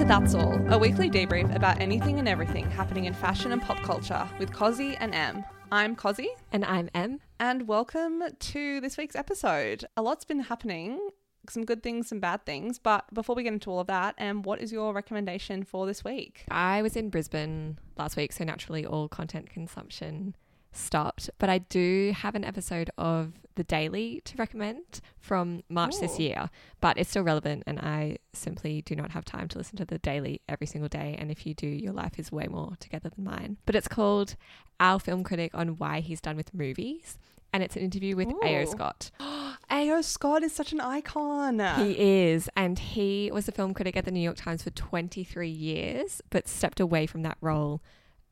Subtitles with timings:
[0.00, 3.82] to That's All, a weekly debrief about anything and everything happening in fashion and pop
[3.82, 5.44] culture with Cosi and Em.
[5.70, 7.20] I'm Cosi, And I'm Em.
[7.38, 9.84] and welcome to this week's episode.
[9.98, 11.10] A lot's been happening,
[11.50, 14.40] some good things, some bad things, but before we get into all of that, Em,
[14.40, 16.46] what is your recommendation for this week?
[16.50, 20.34] I was in Brisbane last week, so naturally all content consumption
[20.72, 21.30] stopped.
[21.38, 26.50] But I do have an episode of The Daily to recommend from March this year,
[26.80, 29.98] but it's still relevant, and I simply do not have time to listen to The
[29.98, 31.16] Daily every single day.
[31.18, 33.56] And if you do, your life is way more together than mine.
[33.66, 34.36] But it's called
[34.78, 37.18] Our Film Critic on Why He's Done with Movies.
[37.52, 38.64] And it's an interview with A.O.
[38.66, 39.10] Scott.
[39.70, 40.02] A.O.
[40.02, 41.58] Scott is such an icon.
[41.78, 45.48] He is, and he was a film critic at the New York Times for 23
[45.48, 47.82] years, but stepped away from that role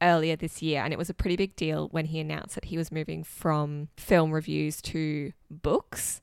[0.02, 0.82] earlier this year.
[0.82, 3.88] And it was a pretty big deal when he announced that he was moving from
[3.96, 6.20] film reviews to books.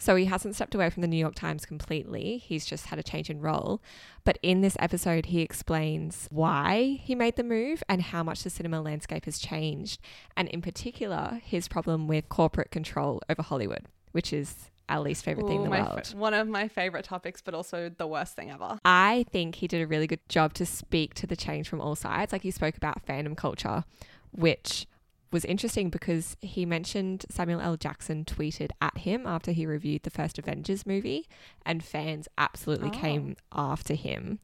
[0.00, 2.38] So he hasn't stepped away from the New York Times completely.
[2.38, 3.82] He's just had a change in role.
[4.24, 8.50] But in this episode, he explains why he made the move and how much the
[8.50, 10.00] cinema landscape has changed.
[10.36, 15.46] And in particular, his problem with corporate control over Hollywood, which is our least favorite
[15.46, 16.06] thing in the world.
[16.08, 18.78] fa- one of my favorite topics, but also the worst thing ever.
[18.84, 21.94] I think he did a really good job to speak to the change from all
[21.96, 22.32] sides.
[22.32, 23.84] Like he spoke about fandom culture,
[24.32, 24.86] which
[25.30, 27.76] was interesting because he mentioned Samuel L.
[27.76, 31.28] Jackson tweeted at him after he reviewed the first Avengers movie,
[31.66, 32.92] and fans absolutely Oh.
[32.98, 34.38] came after him.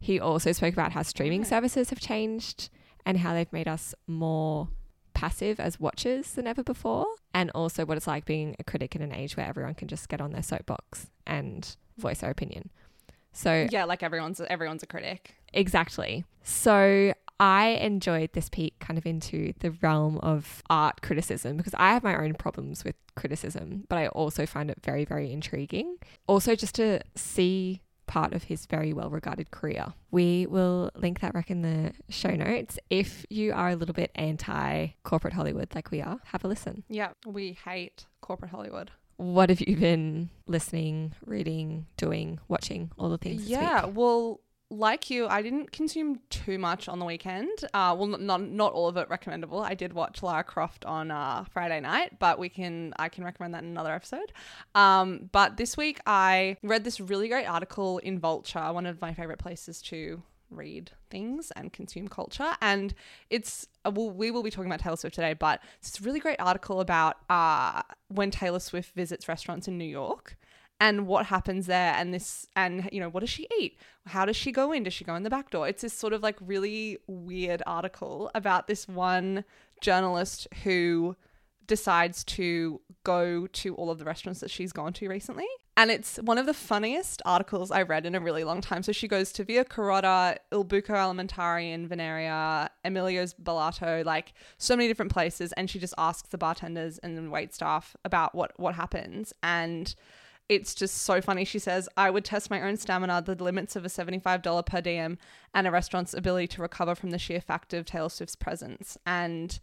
[0.00, 2.70] He also spoke about how streaming services have changed
[3.06, 4.68] and how they've made us more
[5.20, 7.04] passive as watchers than ever before,
[7.34, 10.08] and also what it's like being a critic in an age where everyone can just
[10.08, 12.70] get on their soapbox and voice their opinion.
[13.32, 15.34] So Yeah, like everyone's everyone's a critic.
[15.52, 16.24] Exactly.
[16.42, 21.92] So I enjoyed this peek kind of into the realm of art criticism because I
[21.92, 25.98] have my own problems with criticism, but I also find it very, very intriguing.
[26.26, 29.94] Also, just to see part of his very well regarded career.
[30.10, 32.76] We will link that rec in the show notes.
[32.90, 36.82] If you are a little bit anti corporate Hollywood like we are, have a listen.
[36.88, 38.90] Yeah, we hate corporate Hollywood.
[39.16, 43.46] What have you been listening, reading, doing, watching, all the things?
[43.46, 47.50] Yeah, well, like you, I didn't consume too much on the weekend.
[47.74, 49.60] Uh, well, not not all of it recommendable.
[49.60, 53.54] I did watch Lara Croft on uh, Friday night, but we can I can recommend
[53.54, 54.32] that in another episode.
[54.74, 59.12] Um, but this week I read this really great article in Vulture, one of my
[59.12, 62.92] favorite places to read things and consume culture and
[63.30, 66.18] it's uh, well, we will be talking about Taylor Swift today but it's this really
[66.18, 70.36] great article about uh when Taylor Swift visits restaurants in New York
[70.80, 73.78] and what happens there and this and you know what does she eat?
[74.06, 74.82] How does she go in?
[74.82, 75.68] Does she go in the back door?
[75.68, 79.44] It's this sort of like really weird article about this one
[79.80, 81.16] journalist who
[81.66, 85.46] decides to go to all of the restaurants that she's gone to recently.
[85.76, 88.82] And it's one of the funniest articles I read in a really long time.
[88.82, 94.76] So she goes to Via Carota, Il Buco Alimentari in Vineria, Emilio's Ballato, like so
[94.76, 98.74] many different places, and she just asks the bartenders and wait staff about what what
[98.74, 99.32] happens.
[99.42, 99.94] And
[100.50, 101.44] it's just so funny.
[101.44, 105.16] She says, I would test my own stamina, the limits of a $75 per diem,
[105.54, 108.98] and a restaurant's ability to recover from the sheer fact of Taylor Swift's presence.
[109.06, 109.60] And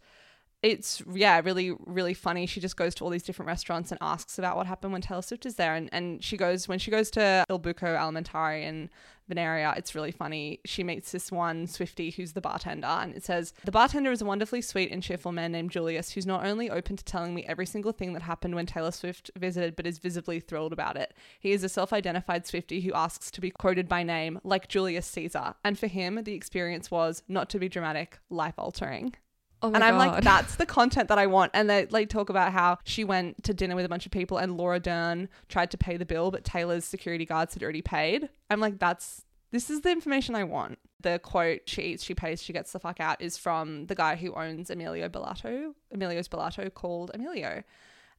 [0.62, 2.46] it's yeah really really funny.
[2.46, 5.22] She just goes to all these different restaurants and asks about what happened when taylor
[5.22, 5.74] swift is there.
[5.74, 8.90] And, and she goes when she goes to il buco alimentari in
[9.30, 10.60] vineria it's really funny.
[10.64, 14.24] She meets this one swifty who's the bartender and it says the bartender is a
[14.24, 17.66] wonderfully sweet and cheerful man named julius who's not only open to telling me every
[17.66, 21.14] single thing that happened when taylor swift visited but is visibly thrilled about it.
[21.38, 25.54] He is a self-identified swifty who asks to be quoted by name like julius caesar.
[25.62, 29.14] And for him the experience was not to be dramatic life altering
[29.60, 31.50] Oh and I'm like, that's the content that I want.
[31.54, 34.38] And they like talk about how she went to dinner with a bunch of people
[34.38, 38.28] and Laura Dern tried to pay the bill, but Taylor's security guards had already paid.
[38.50, 40.78] I'm like, that's this is the information I want.
[41.00, 44.16] The quote, she eats, she pays, she gets the fuck out, is from the guy
[44.16, 47.62] who owns Emilio Ballato, Emilio's Ballato called Emilio.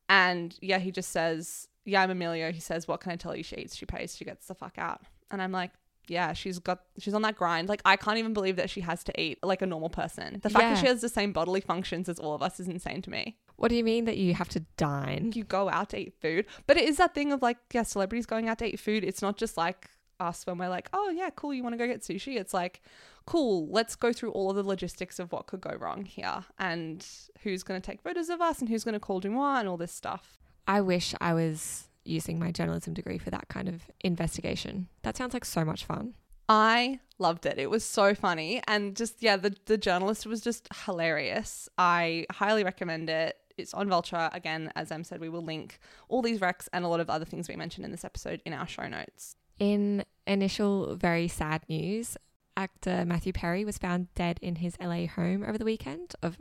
[0.08, 2.52] And yeah, he just says, Yeah, I'm Emilio.
[2.52, 3.44] He says, What can I tell you?
[3.44, 5.02] She eats, she pays, she gets the fuck out.
[5.32, 5.72] And I'm like,
[6.10, 7.70] yeah, she's got she's on that grind.
[7.70, 10.40] Like I can't even believe that she has to eat like a normal person.
[10.42, 13.02] The fact that she has the same bodily functions as all of us is insane
[13.04, 13.38] to me.
[13.56, 15.32] What do you mean that you have to dine?
[15.36, 18.26] You go out to eat food, but it is that thing of like, yeah, celebrities
[18.26, 19.04] going out to eat food.
[19.04, 19.90] It's not just like
[20.20, 22.40] us when we're like, oh yeah, cool, you want to go get sushi.
[22.40, 22.82] It's like,
[23.26, 27.06] cool, let's go through all of the logistics of what could go wrong here and
[27.44, 29.78] who's going to take photos of us and who's going to call DeuxMoi and all
[29.78, 30.40] this stuff.
[30.68, 34.88] I wish I was using my journalism degree for that kind of investigation.
[35.04, 36.16] That sounds like so much fun.
[36.48, 37.60] I loved it.
[37.60, 38.62] It was so funny.
[38.68, 41.70] And just, yeah, the, the journalist was just hilarious.
[41.78, 43.38] I highly recommend it.
[43.58, 44.30] It's on Vulture.
[44.34, 47.26] Again, as Em said, we will link all these recs and a lot of other
[47.26, 49.36] things we mentioned in this episode in our show notes.
[49.60, 52.18] In initial very sad news,
[52.58, 56.38] actor Matthew Perry was found dead in his LA home over the weekend of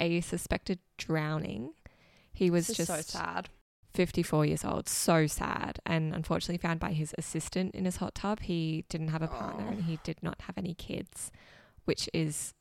[0.00, 1.74] a suspected drowning.
[2.32, 3.48] He was just so sad.
[3.94, 8.40] 54 years old, so sad, and unfortunately found by his assistant in his hot tub.
[8.40, 11.30] He didn't have a partner and he did not have any kids,
[11.84, 12.54] which is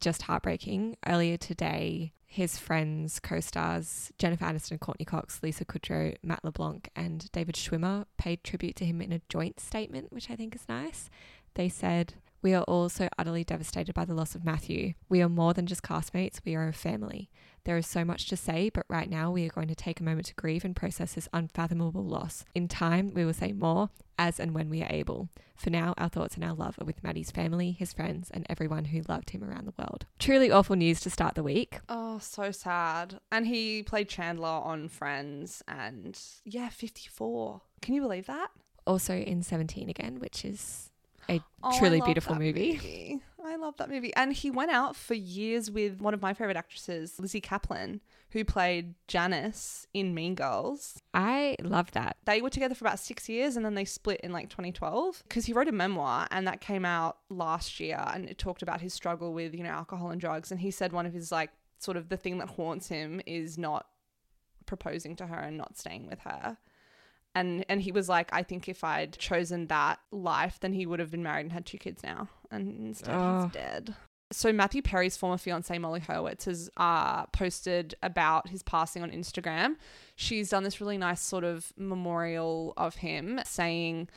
[0.00, 0.96] just heartbreaking.
[1.06, 7.30] Earlier today, his friends, co stars Jennifer Aniston, Courteney Cox, Lisa Kudrow, Matt LeBlanc, and
[7.32, 11.08] David Schwimmer paid tribute to him in a joint statement, which I think is nice.
[11.54, 14.94] They said, We are all so utterly devastated by the loss of Matthew.
[15.08, 17.30] We are more than just castmates, we are a family.
[17.64, 20.04] There is so much to say, but right now we are going to take a
[20.04, 22.44] moment to grieve and process this unfathomable loss.
[22.54, 25.28] In time, we will say more as and when we are able.
[25.56, 28.86] For now, our thoughts and our love are with Matty's family, his friends, and everyone
[28.86, 30.06] who loved him around the world.
[30.20, 31.80] Truly awful news to start the week.
[31.88, 33.18] Oh, so sad.
[33.32, 37.62] And he played Chandler on Friends, and yeah, 54.
[37.82, 38.50] Can you believe that?
[38.86, 40.90] Also in 17 again, which is
[41.30, 43.20] a Oh, truly beautiful that movie.
[43.44, 44.14] I love that movie.
[44.14, 48.44] And he went out for years with one of my favorite actresses, Lizzy Caplan, who
[48.44, 51.00] played Janice in Mean Girls.
[51.14, 52.18] I love that.
[52.26, 55.46] They were together for about six years and then they split in like 2012 because
[55.46, 58.92] he wrote a memoir and that came out last year and it talked about his
[58.92, 60.50] struggle with, you know, alcohol and drugs.
[60.50, 63.56] And he said one of his like sort of the thing that haunts him is
[63.56, 63.86] not
[64.66, 66.58] proposing to her and not staying with her.
[67.38, 70.98] And and he was like, I think if I'd chosen that life, then he would
[71.00, 72.28] have been married and had two kids now.
[72.50, 73.42] And instead Oh.
[73.44, 73.94] he's dead.
[74.30, 79.76] So Matthew Perry's former fiancee Molly Hurwitz has uh, posted about his passing on Instagram.
[80.16, 84.08] She's done this really nice sort of memorial of him, saying,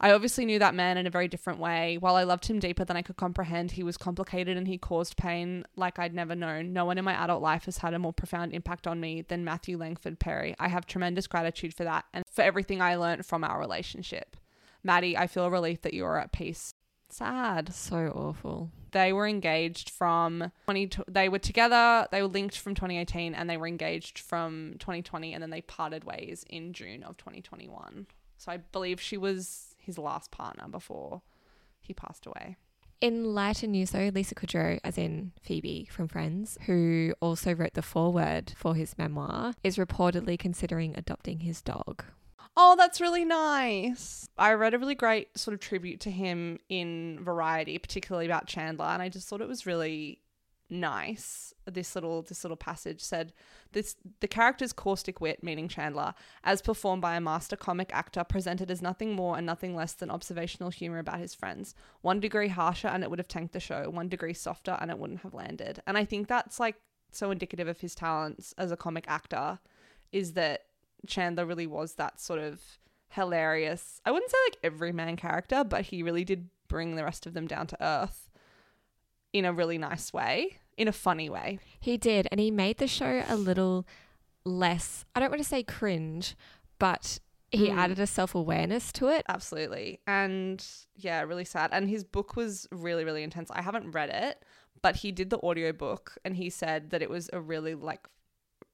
[0.00, 1.96] I obviously knew that man in a very different way.
[1.98, 5.16] While I loved him deeper than I could comprehend, he was complicated and he caused
[5.16, 6.72] pain like I'd never known.
[6.72, 9.44] No one in my adult life has had a more profound impact on me than
[9.44, 10.54] Matthew Langford Perry.
[10.58, 14.36] I have tremendous gratitude for that and for everything I learned from our relationship.
[14.82, 16.74] Matty, I feel relief that you are at peace.
[17.08, 18.72] Sad So awful.
[18.90, 23.56] they were engaged from 20 they were together they were linked from 2018 and they
[23.56, 28.06] were engaged from 2020 and then they parted ways in June of 2021
[28.36, 31.22] so I believe she was his last partner before
[31.80, 32.56] he passed away
[33.00, 37.82] In lighter news, though, Lisa Kudrow, as in Phoebe from Friends, who also wrote the
[37.82, 42.04] foreword for his memoir, is reportedly considering adopting his dog.
[42.56, 44.26] Oh, that's really nice.
[44.38, 48.86] I read a really great sort of tribute to him in Variety, particularly about Chandler,
[48.86, 50.20] and I just thought it was really
[50.74, 51.54] nice.
[51.66, 53.32] This little this little passage said
[53.72, 58.70] this the character's caustic wit, meaning Chandler, as performed by a master comic actor, presented
[58.70, 61.74] as nothing more and nothing less than observational humor about his friends.
[62.02, 63.88] One degree harsher and it would have tanked the show.
[63.88, 65.80] One degree softer and it wouldn't have landed.
[65.86, 66.76] And I think that's like
[67.10, 69.58] so indicative of his talents as a comic actor,
[70.12, 70.66] is that
[71.06, 72.60] Chandler really was that sort of
[73.08, 74.00] hilarious.
[74.04, 77.46] I wouldn't say like everyman character, but he really did bring the rest of them
[77.46, 78.28] down to earth
[79.32, 81.58] in a really nice way, in a funny way.
[81.80, 83.86] He did, and he made the show a little
[84.44, 86.36] less, I don't want to say cringe,
[86.78, 87.18] but
[87.50, 87.76] he Mm.
[87.76, 89.24] added a self awareness to it.
[89.28, 90.00] Absolutely.
[90.06, 90.64] And
[90.96, 91.70] yeah, really sad.
[91.72, 93.50] And his book was really, really intense.
[93.52, 94.42] I haven't read it,
[94.82, 98.08] but he did the audiobook and he said that it was a really like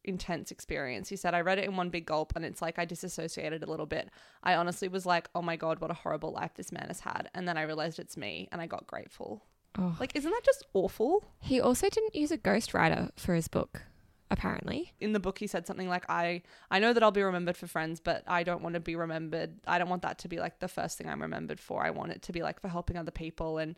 [0.03, 1.11] intense experience.
[1.11, 3.71] He said, I read it in one big gulp and it's like I disassociated a
[3.71, 4.09] little bit.
[4.43, 7.29] I honestly was like, oh my God, what a horrible life this man has had.
[7.35, 9.43] And then I realized it's me and I got grateful.
[9.79, 9.97] Oh.
[10.01, 11.25] Like, isn't that just awful?
[11.41, 13.83] He also didn't use a ghostwriter for his book,
[14.31, 14.93] apparently.
[15.01, 17.67] in the book he said something like i i know that i'll be remembered for
[17.67, 20.61] friends but i don't want to be remembered i don't want that to be like
[20.61, 23.11] the first thing i'm remembered for i want it to be like for helping other
[23.11, 23.75] people and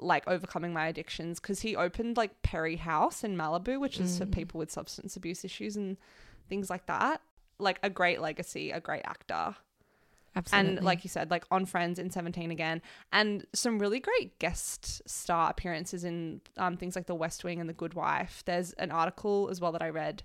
[0.00, 4.26] like overcoming my addictions because he opened like perry house in malibu which is for
[4.26, 4.32] Mm.
[4.32, 5.96] people with substance abuse issues and
[6.48, 7.20] things like that
[7.60, 9.54] like a great legacy a great actor
[10.34, 10.76] Absolutely.
[10.76, 12.80] and like you said like on friends in 17 again
[13.12, 17.68] and some really great guest star appearances in um, things like the west wing and
[17.68, 20.22] the good wife there's an article as well that i read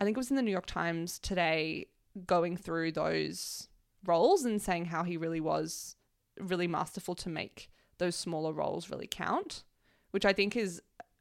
[0.00, 1.86] i think it was in the new york times today
[2.26, 3.68] going through those
[4.06, 5.96] roles and saying how he really was
[6.40, 9.64] really masterful to make those smaller roles really count
[10.12, 10.80] which i think is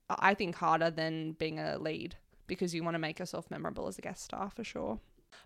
[0.09, 2.15] i think harder than being a lead
[2.47, 4.99] because you want to make yourself memorable as a guest star for sure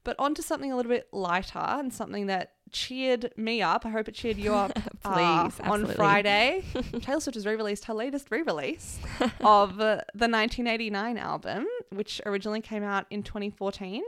[0.05, 3.85] but on to something a little bit lighter and something that cheered me up.
[3.85, 4.71] I hope it cheered you up
[5.03, 5.85] Please, uh, on.
[5.87, 6.63] Friday.
[7.01, 8.99] Taylor Swift has re-released her latest re-release
[9.41, 14.03] of uh, the 1989 album, which originally came out in 2014.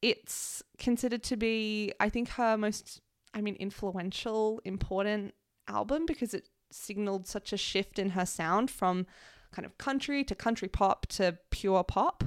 [0.00, 3.00] It's considered to be, I think, her most,
[3.34, 5.34] I mean, influential, important
[5.66, 9.06] album because it signaled such a shift in her sound from
[9.50, 12.24] kind of country to country pop to pure pop.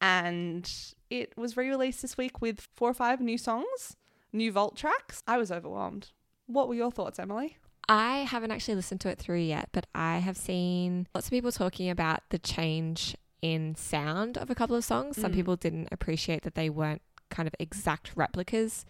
[0.00, 0.70] And
[1.10, 3.96] it was re released this week with four or five new songs
[4.32, 5.22] new Vault tracks.
[5.26, 6.10] I was overwhelmed.
[6.46, 7.56] What were your thoughts, Emily?
[7.88, 11.50] I haven't actually listened to it through yet, but I have seen lots of people
[11.50, 15.16] talking about the change in sound of a couple of songs.
[15.20, 15.34] Some Mm.
[15.34, 18.84] people didn't appreciate that they weren't kind of exact replicas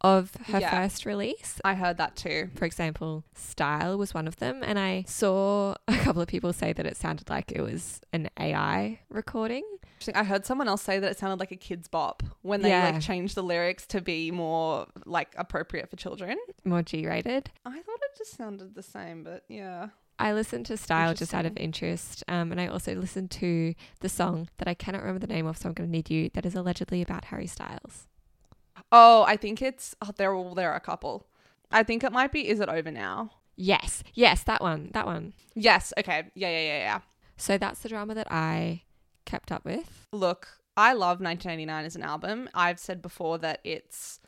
[0.00, 0.70] of her Yeah.
[0.70, 1.60] first release.
[1.64, 2.50] I heard that too.
[2.56, 6.72] For example, Style was one of them, and I saw a couple of people say
[6.72, 9.64] that it sounded like it was an AI recording.
[10.00, 10.16] Interesting.
[10.18, 12.88] I heard someone else say that it sounded like a kid's bop when they Yeah.
[12.88, 16.38] like changed the lyrics to be more like appropriate for children.
[16.64, 17.50] more G rated.
[17.66, 19.88] I thought it just sounded the same, but yeah.
[20.18, 24.08] I listened to Style just out of interest, um, and I also listened to the
[24.08, 26.30] song that I cannot remember the name of, so I'm going to need you.
[26.34, 28.06] That is allegedly about Harry Styles.
[28.92, 30.34] Oh, I think it's oh, there.
[30.34, 31.26] Are, there are a couple.
[31.70, 32.48] I think it might be.
[32.48, 33.32] Is it over now?
[33.56, 35.34] Yes, yes, that one, that one.
[35.54, 35.92] Yes.
[35.98, 36.24] Okay.
[36.34, 36.48] Yeah.
[36.48, 36.60] Yeah.
[36.60, 36.78] Yeah.
[36.78, 37.00] Yeah.
[37.36, 38.82] So that's the drama that I
[39.24, 40.06] kept up with.
[40.12, 42.48] Look, I love 1989 as an album.
[42.54, 44.20] I've said before that it's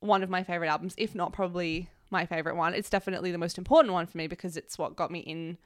[0.00, 2.74] one of my favorite albums, if not probably my favorite one.
[2.74, 5.58] It's definitely the most important one for me because it's what got me in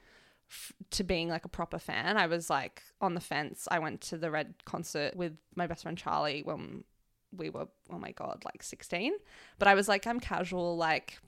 [0.49, 2.17] f- to being like a proper fan.
[2.17, 3.67] I was like on the fence.
[3.69, 6.83] I went to the Red concert with my best friend Charlie when
[7.35, 9.13] we were oh my god, like 16.
[9.59, 11.19] But I was like I'm casual like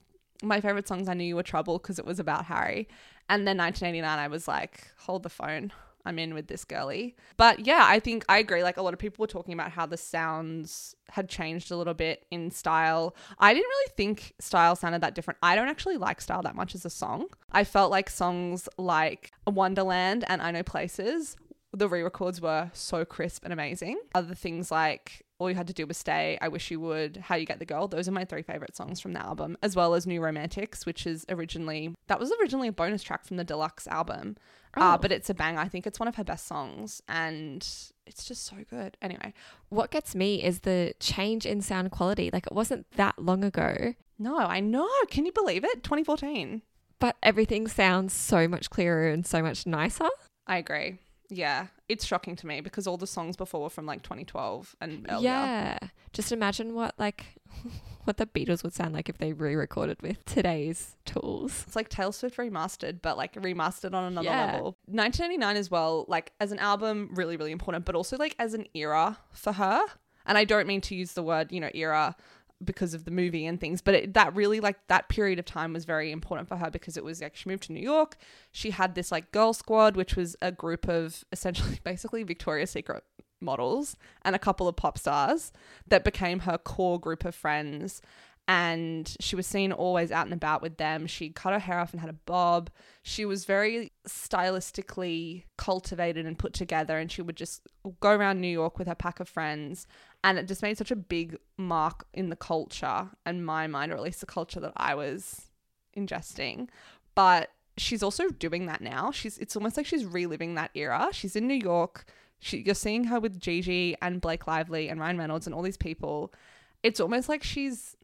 [0.43, 2.87] my favorite songs I knew you were trouble because it was about Harry.
[3.29, 5.71] And then 1989 I was like hold the phone.
[6.05, 7.15] I'm in with this girly.
[7.37, 8.63] But yeah, I think I agree.
[8.63, 11.93] Like a lot of people were talking about how the sounds had changed a little
[11.93, 13.15] bit in style.
[13.39, 15.37] I didn't really think style sounded that different.
[15.43, 17.27] I don't actually like style that much as a song.
[17.51, 21.35] I felt like songs like Wonderland and I Know Places,
[21.75, 23.99] the re records were so crisp and amazing.
[24.13, 27.35] Other things like All You Had to Do Was Stay, I Wish You Would, How
[27.35, 29.93] You Get the Girl, those are my three favorite songs from the album, as well
[29.93, 33.87] as New Romantics, which is originally, that was originally a bonus track from the deluxe
[33.87, 34.37] album.
[34.75, 34.97] Uh, Oh.
[35.01, 35.57] but it's a bang.
[35.57, 37.61] I think it's one of her best songs, and
[38.05, 38.97] it's just so good.
[39.01, 39.33] Anyway,
[39.69, 42.29] What gets me is the change in sound quality.
[42.31, 44.87] Like it wasn't that long ago, no, I know.
[45.09, 45.83] Can you believe it?
[45.83, 46.61] 2014.
[46.99, 50.07] but everything sounds so much clearer and so much nicer.
[50.47, 50.99] I agree.
[51.29, 55.05] Yeah, it's shocking to me because all the songs before were from like 2012 and
[55.09, 55.23] earlier.
[55.29, 55.77] Yeah.
[56.13, 57.25] Just imagine what like
[58.05, 61.63] what the Beatles would sound like if they re-recorded with today's tools.
[61.67, 64.45] It's like Taylor Swift remastered, but like remastered on another Yeah.
[64.53, 64.77] level.
[64.85, 68.65] 1999 as well, like as an album, really, really important, but also like as an
[68.73, 69.81] era for her.
[70.27, 72.15] And I don't mean to use the word, you know, era
[72.63, 75.73] because of the movie and things, but it, that really like that period of time
[75.73, 78.17] was very important for her because it was like she moved to New York.
[78.51, 83.03] She had this like girl squad, which was a group of essentially basically Victoria's Secret
[83.41, 85.51] models and a couple of pop stars
[85.87, 88.01] that became her core group of friends
[88.47, 91.07] and she was seen always out and about with them.
[91.07, 92.69] She cut her hair off and had a bob.
[93.01, 97.61] She was very stylistically cultivated and put together, and she would just
[97.99, 99.87] go around New York with her pack of friends.
[100.25, 103.95] And it just made such a big mark in the culture and my mind, or
[103.95, 105.51] at least the culture that I was
[105.95, 106.67] ingesting.
[107.13, 109.11] But she's also doing that now.
[109.11, 111.09] She's it's almost like she's reliving that era.
[111.11, 112.05] She's in New York.
[112.39, 115.77] She, you're seeing her with Gigi and Blake Lively and Ryan Reynolds and all these
[115.77, 116.33] people.
[116.81, 117.95] It's almost like she's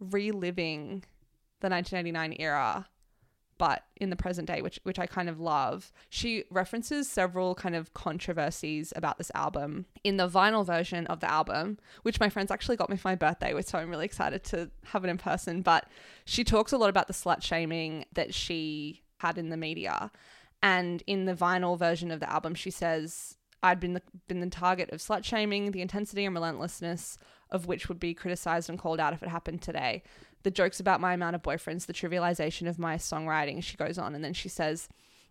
[0.00, 1.04] reliving
[1.60, 2.88] the 1989 era
[3.58, 7.74] but in the present day which which I kind of love she references several kind
[7.74, 12.50] of controversies about this album in the vinyl version of the album which my friends
[12.50, 15.62] actually got me for my birthday so I'm really excited to have it in person
[15.62, 15.86] but
[16.24, 20.10] she talks a lot about the slut shaming that she had in the media
[20.62, 24.50] and in the vinyl version of the album she says I'd been the, been the
[24.50, 27.18] target of slut shaming, the intensity and relentlessness
[27.50, 30.02] of which would be criticized and called out if it happened today.
[30.42, 34.14] The jokes about my amount of boyfriends, the trivialization of my songwriting, she goes on.
[34.14, 34.88] And then she says,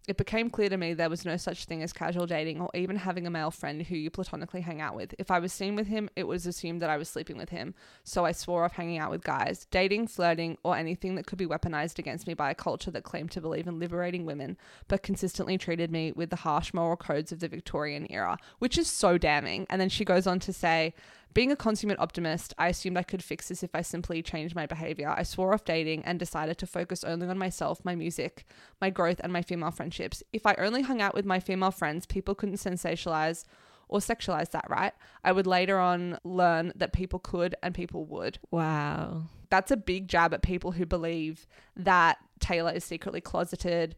[0.08, 2.98] It became clear to me there was no such thing as casual dating or even
[2.98, 5.16] having a male friend who you platonically hang out with.
[5.18, 7.74] If I was seen with him, it was assumed that I was sleeping with him.
[8.04, 9.68] So I swore off hanging out with guys.
[9.72, 13.32] Dating, flirting, or anything that could be weaponized against me by a culture that claimed
[13.32, 14.58] to believe in liberating women,
[14.90, 18.88] but consistently treated me with the harsh moral codes of the Victorian era, which is
[18.88, 19.66] so damning.
[19.70, 20.94] And then she goes on to say,
[21.36, 24.65] being a consummate optimist, I assumed I could fix this if I simply changed my
[24.65, 25.10] behavior.
[25.10, 28.46] I swore off dating and decided to focus only on myself, my music,
[28.80, 30.24] my growth, and my female friendships.
[30.32, 33.44] If I only hung out with my female friends, people couldn't sensationalize
[33.89, 34.94] or sexualize that, right?
[35.25, 38.39] I would later on learn that people could and people would.
[38.50, 39.24] Wow.
[39.50, 43.98] That's a big jab at people who believe that Taylor is secretly closeted,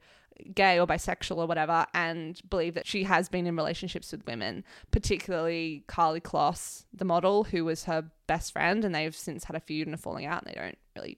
[0.53, 4.63] gay or bisexual or whatever, and believe that she has been in relationships with women,
[4.91, 9.59] particularly Karlie Kloss, the model, who was her best friend, and they've since had a
[9.59, 11.17] feud and a falling out, and they don't really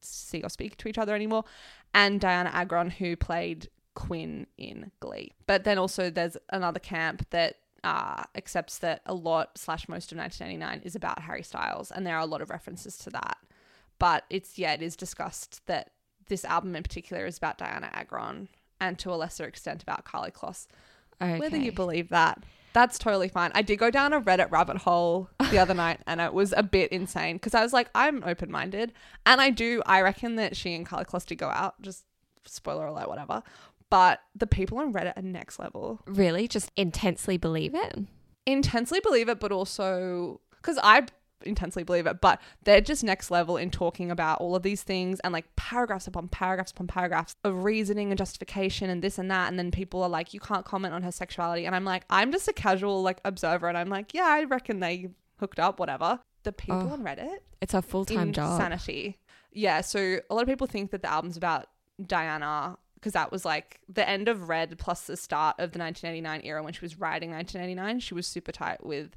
[0.00, 1.44] see or speak to each other anymore,
[1.92, 5.32] and Dianna Agron, who played Quinn in Glee.
[5.46, 10.18] But then also there's another camp that uh, accepts that a lot slash most of
[10.18, 13.38] 1989 is about Harry Styles, and there are a lot of references to that.
[13.98, 15.90] But it's yeah, it is discussed that
[16.26, 18.48] this album in particular is about Dianna Agron,
[18.80, 20.66] and to a lesser extent about Karlie Kloss.
[21.22, 21.38] Okay.
[21.38, 22.42] Whether you believe that,
[22.74, 23.52] that's totally fine.
[23.54, 26.62] I did go down a Reddit rabbit hole the other night and it was a
[26.62, 28.92] bit insane because I was like, I'm open minded.
[29.24, 32.04] And I do, I reckon that she and Karlie Kloss did go out, just
[32.44, 33.44] spoiler alert, whatever.
[33.90, 36.00] But the people on Reddit are next level.
[36.06, 37.96] really just intensely believe it?
[38.44, 41.06] Intensely believe it, but also because I
[41.46, 45.20] intensely believe it, but they're just next level in talking about all of these things
[45.20, 49.48] and like paragraphs upon paragraphs upon paragraphs of reasoning and justification and this and that.
[49.48, 51.64] And then people are like, you can't comment on her sexuality.
[51.66, 53.68] And I'm like, I'm just a casual like observer.
[53.68, 55.08] And I'm like, yeah, I reckon they
[55.38, 56.20] hooked up, whatever.
[56.42, 58.52] The people Oh, on Reddit, It's a full time job.
[58.60, 59.18] insanity.
[59.52, 59.80] Yeah.
[59.80, 61.66] So a lot of people think that the album's about
[62.02, 66.40] Dianna because that was like the end of Red plus the start of the 1989
[66.44, 68.00] era when she was writing 1989.
[68.00, 69.10] She was super tight with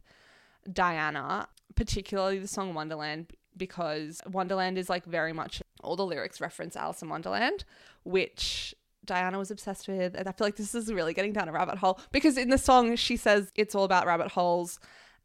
[0.69, 6.75] Dianna, particularly the song Wonderland because Wonderland is like very much all the lyrics reference
[6.75, 7.63] Alice in Wonderland,
[8.03, 10.13] which Dianna was obsessed with.
[10.15, 12.57] And I feel like this is really getting down a rabbit hole because in the
[12.57, 14.79] song she says it's all about rabbit holes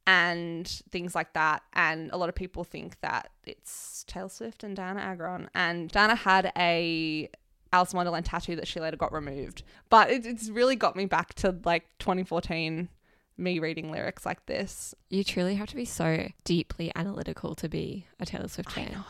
[0.06, 1.62] and things like that.
[1.73, 5.49] And a lot of people think that it's Taylor Swift and Dianna Agron.
[5.54, 7.28] And Dianna had a
[7.73, 9.62] Alice in Wonderland tattoo that she later got removed.
[9.88, 12.88] But it, it's really got me back to like 2014,
[13.37, 14.95] me reading lyrics like this.
[15.11, 18.93] You truly have to be so deeply analytical to be a Taylor Swift I fan.
[18.93, 19.05] know.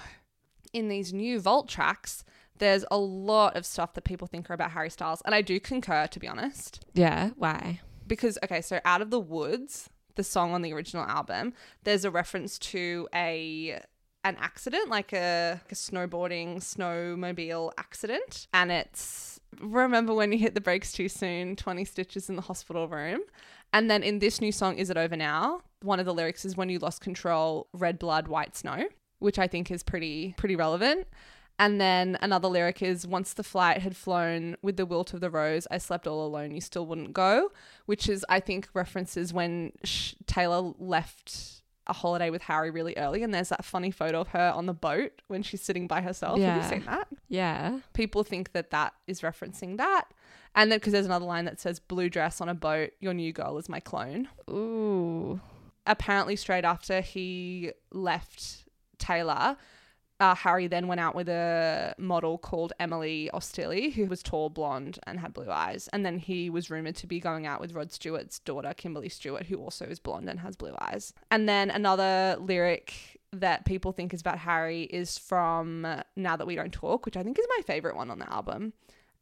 [0.72, 2.24] In these new Vault tracks,
[2.58, 5.22] there's a lot of stuff that people think are about Harry Styles.
[5.24, 6.84] And I do concur, to be honest.
[6.94, 7.80] Yeah, why?
[8.06, 12.10] because okay, so Out of the Woods, the song on the original album, there's a
[12.10, 13.80] reference to a
[14.24, 20.60] an accident, like a, a snowboarding snowmobile accident, and it's remember when you hit the
[20.60, 23.20] brakes too soon, 20 stitches in the hospital room.
[23.72, 25.62] And then in this new song, Is It Over Now?
[25.82, 28.86] One of the lyrics is when you lost control, red blood, white snow,
[29.18, 31.06] which I think is pretty pretty relevant.
[31.58, 35.30] And then another lyric is once the flight had flown with the wilt of the
[35.30, 37.50] rose, I slept all alone, you still wouldn't go,
[37.86, 43.22] which is I think references when Sh- Taylor left a holiday with Harry really early
[43.22, 46.38] and there's that funny photo of her on the boat when she's sitting by herself.
[46.54, 47.08] Have you seen that?
[47.28, 47.80] Yeah.
[47.92, 50.04] People think that that is referencing that.
[50.54, 53.32] And then because there's another line that says blue dress on a boat, your new
[53.32, 55.40] girl is my clone Ooh.
[55.86, 58.64] apparently straight after he left
[58.98, 59.56] Taylor,
[60.22, 65.00] uh, Harry then went out with a model called Emily Ostili, who was tall, blonde,
[65.04, 65.88] and had blue eyes.
[65.92, 69.46] And then he was rumored to be going out with Rod Stewart's daughter, Kimberly Stewart,
[69.46, 71.12] who also is blonde and has blue eyes.
[71.32, 76.54] And then another lyric that people think is about Harry is from Now That We
[76.54, 78.74] Don't Talk, which I think is my favorite one on the album.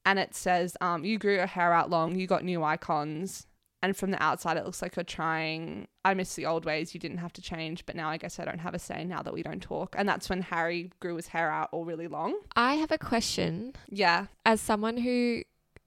[0.05, 3.47] And it says, um, You grew your hair out long, you got new icons,
[3.83, 6.93] and from the outside it looks like you're trying i miss the old ways.
[6.95, 9.23] You didn't have to change but now i guess i don't have a say now
[9.23, 9.95] that we don't talk.
[9.99, 12.39] And that's when harry grew his hair out all really long.
[12.57, 13.73] I have a question.
[13.89, 14.27] yeah.
[14.45, 15.43] As someone who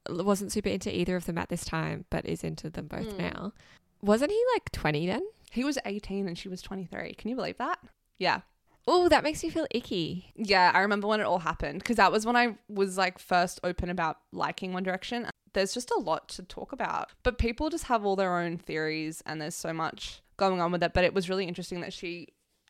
[0.09, 3.19] wasn't super into either of them at this time, but is into them both Mm.
[3.19, 3.53] now,
[4.01, 5.23] wasn't he like 20 then?
[5.51, 7.77] he was 18 and she was 23 can you believe that?
[8.17, 8.41] Yeah
[8.85, 10.31] Oh, that makes me feel icky.
[10.35, 13.59] yeah i remember when it all happened because that was when i was like first
[13.63, 17.85] open about liking one direction there's just a lot to talk about but people just
[17.85, 21.13] have all their own theories and there's so much going on with it but it
[21.13, 22.27] was really interesting that she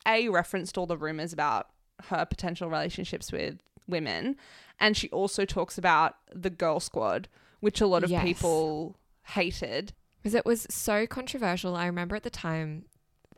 [0.08, 1.70] a referenced all the rumors about
[2.10, 4.36] her potential relationships with women
[4.80, 7.28] and she also talks about the girl squad
[7.62, 8.24] which a lot of Yes.
[8.24, 8.98] people
[9.28, 11.76] hated Because it was so controversial.
[11.78, 12.86] I remember at the time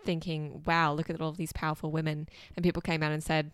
[0.06, 2.30] thinking, wow, look at all of these powerful women.
[2.56, 3.52] And people came out and said,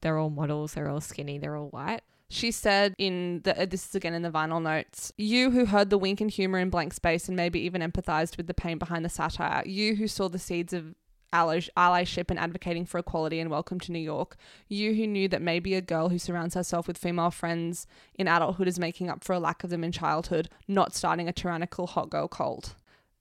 [0.00, 2.02] they're all models, they're all skinny, they're all white.
[2.32, 5.90] She said in the uh, this is again in the vinyl notes, you who heard
[5.90, 9.04] the wink and humor in blank space and maybe even empathized with the pain behind
[9.04, 10.94] the satire, you who saw the seeds of
[11.32, 14.36] allyship and advocating for equality and welcome to New York,
[14.68, 18.68] you who knew that maybe a girl who surrounds herself with female friends in adulthood
[18.68, 22.10] is making up for a lack of them in childhood, not starting a tyrannical hot
[22.10, 22.74] girl cult.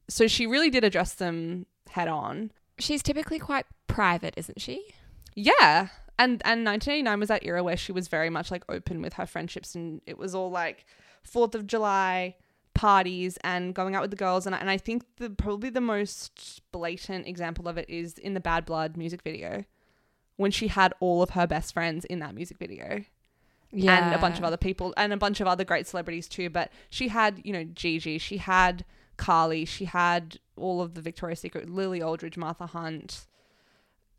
[0.07, 2.51] So she really did address them head on.
[2.77, 4.93] She's typically quite private, isn't she?
[5.35, 5.89] Yeah.
[6.17, 9.25] And and 1989 was that era where she was very much like open with her
[9.25, 10.85] friendships and it was all like
[11.29, 12.35] 4th of July
[12.73, 15.81] parties and going out with the girls and I, and I think the probably the
[15.81, 19.65] most blatant example of it is in the Bad Blood music video
[20.37, 23.03] when she had all of her best friends in that music video
[23.71, 24.05] Yeah.
[24.07, 26.49] and a bunch of other people and a bunch of other great celebrities too.
[26.49, 28.85] But she had, you know, Gigi, she had
[29.19, 33.27] Karlie, she had all of the Victoria's Secret, Lily Aldridge, Martha Hunt.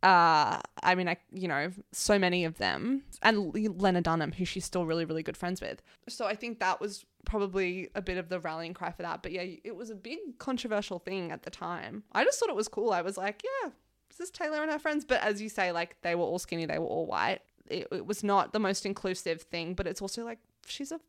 [0.03, 4.65] Uh, I mean, I you know, so many of them, and Lena Dunham, who she's
[4.65, 5.83] still really, really good friends with.
[6.09, 9.23] So I think that was probably a bit of the rallying cry for that.
[9.23, 12.05] But yeah, it was a big controversial thing at the time.
[12.13, 12.93] I just thought it was cool.
[12.93, 13.71] I was like, yeah,
[14.09, 15.05] this is Taylor and her friends.
[15.05, 17.41] But as you say, like they were all skinny, they were all white.
[17.67, 21.01] It, it was not the most inclusive thing, but it's also like she's a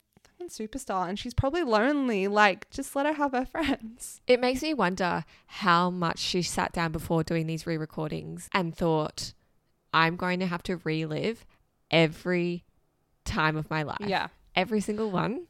[0.49, 2.27] fucking superstar and she's probably lonely.
[2.27, 4.21] Like, just let her have her friends.
[4.27, 8.75] It makes me wonder how much she sat down before doing these re recordings and
[8.75, 9.33] thought,
[9.93, 11.45] I'm going to have to relive
[11.89, 12.63] every
[13.25, 13.97] time of my life.
[14.01, 14.27] Yeah.
[14.55, 15.47] Every single one.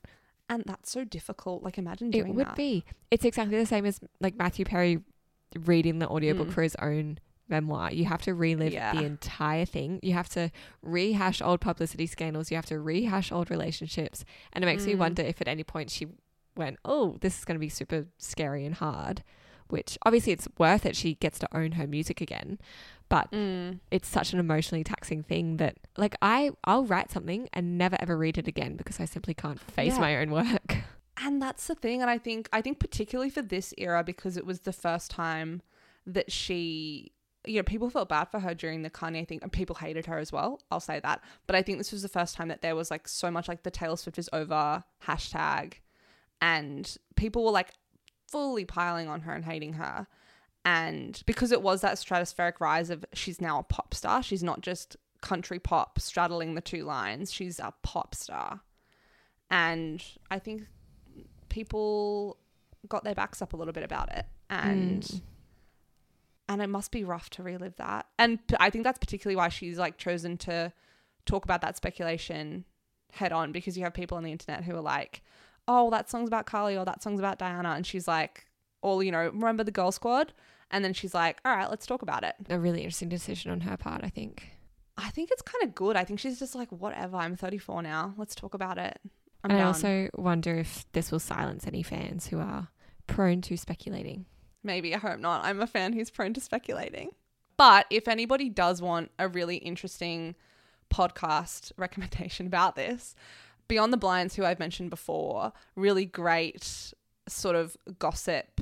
[0.49, 1.63] And that's so difficult.
[1.63, 2.29] Like, imagine doing that.
[2.31, 2.55] It would that.
[2.55, 2.83] be.
[3.09, 4.99] It's exactly the same as like Matthew Perry
[5.65, 6.53] reading the audiobook Mm.
[6.53, 7.19] for his own
[7.51, 7.91] memoir.
[7.91, 8.93] You have to relive Yeah.
[8.93, 9.99] the entire thing.
[10.01, 10.49] You have to
[10.81, 12.49] rehash old publicity scandals.
[12.49, 14.25] You have to rehash old relationships.
[14.53, 14.97] And it makes me Mm.
[14.99, 16.07] wonder if at any point she
[16.55, 19.23] went, oh, this is going to be super scary and hard,
[19.69, 20.95] which obviously it's worth it.
[20.95, 22.57] She gets to own her music again.
[23.09, 23.79] But Mm.
[23.91, 28.17] it's such an emotionally taxing thing that like I I'll write something and never ever
[28.17, 29.99] read it again because I simply can't face Yeah.
[29.99, 30.77] my own work.
[31.23, 32.01] And that's the thing.
[32.01, 35.61] And I think I think particularly for this era because it was the first time
[36.07, 37.11] that she
[37.45, 40.17] you know, people felt bad for her during the Kanye thing and people hated her
[40.19, 40.61] as well.
[40.69, 41.21] I'll say that.
[41.47, 43.63] But I think this was the first time that there was like so much like
[43.63, 45.73] the Taylor Swift is over hashtag
[46.41, 47.69] and people were like
[48.29, 50.07] fully piling on her and hating her.
[50.63, 54.61] And because it was that stratospheric rise of she's now a pop star, she's not
[54.61, 58.61] just country pop straddling the two lines, she's a pop star.
[59.49, 60.63] And I think
[61.49, 62.37] people
[62.87, 64.25] got their backs up a little bit about it.
[64.49, 65.21] And Mm.
[66.51, 68.07] And it must be rough to relive that.
[68.19, 70.73] And I think that's particularly why she's like chosen to
[71.25, 72.65] talk about that speculation
[73.13, 75.21] head on because you have people on the internet who are like,
[75.65, 78.47] "Oh, that song's about Karlie or that song's about Dianna," and she's like,
[78.81, 80.33] "All you know, remember the Girl Squad?"
[80.69, 83.61] And then she's like, "All right, let's talk about it." A really interesting decision on
[83.61, 84.49] her part, I think.
[84.97, 85.95] I think it's kind of good.
[85.95, 88.13] I think she's just like, "Whatever, I'm 34 now.
[88.17, 88.99] Let's talk about it."
[89.41, 92.67] I'm and I also wonder if this will silence any fans who are
[93.07, 94.25] prone to speculating.
[94.63, 95.43] Maybe, I hope not.
[95.43, 97.11] I'm a fan who's prone to speculating.
[97.57, 100.35] But if anybody does want a really interesting
[100.93, 103.15] podcast recommendation about this,
[103.67, 106.93] Beyond the Blinds, who I've mentioned before, really great
[107.27, 108.59] sort of gossip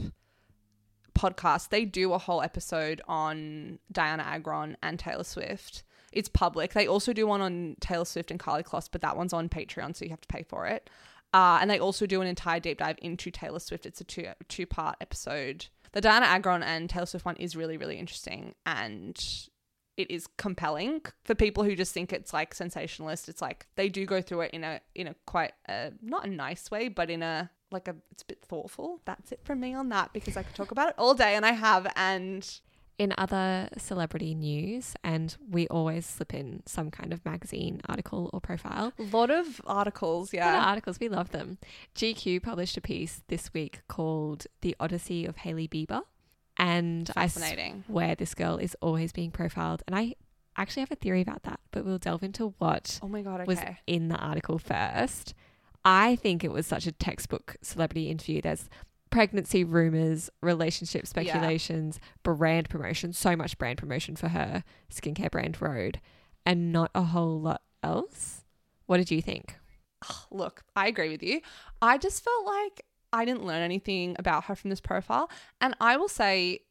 [1.20, 1.70] podcast.
[1.70, 5.84] They do a whole episode on Dianna Agron and Taylor Swift.
[6.12, 6.74] It's public.
[6.74, 9.96] They also do one on Taylor Swift and Karlie Kloss, but that one's on Patreon,
[9.96, 10.90] so you have to pay for it.
[11.34, 13.86] Uh, and they also do an entire deep dive into Taylor Swift.
[13.86, 15.68] It's a two two part episode.
[15.92, 19.18] The Dianna Agron and Taylor Swift one is really really interesting and
[20.00, 23.28] it is compelling for people who just think it's like sensationalist.
[23.28, 26.30] It's like they do go through it in a in a quite a not a
[26.30, 29.02] nice way, but in a like a it's a bit thoughtful.
[29.04, 31.46] That's it from me on that because I could talk about it all day and
[31.46, 32.50] I have and
[33.00, 38.42] In other celebrity news, and we always slip in some kind of magazine article or
[38.42, 38.92] profile.
[39.00, 40.34] a lot of articles.
[40.34, 40.54] Yeah.
[40.54, 40.66] Yeah.
[40.66, 41.58] articles, we love them.
[41.96, 46.02] GQ published a piece this week called The Odyssey of Hailey Bieber.
[46.58, 47.86] And I Fascinating.
[47.88, 49.82] swear this girl is always being profiled.
[49.88, 50.16] And I
[50.58, 53.48] actually have a theory about that, but we'll delve into what Oh my god.
[53.48, 53.78] was Okay.
[53.88, 55.34] in the article first.
[55.86, 58.42] I think it was such a textbook celebrity interview.
[58.42, 58.70] There's
[59.10, 66.00] pregnancy rumors, relationship speculations, brand promotion, so much brand promotion for her skincare brand Rhode,
[66.46, 68.44] and not a whole lot else.
[68.86, 69.56] What did you think?
[70.32, 71.42] Look, I agree with you.
[71.82, 75.30] I just felt like I didn't learn anything about her from this profile.
[75.62, 76.62] And I will say,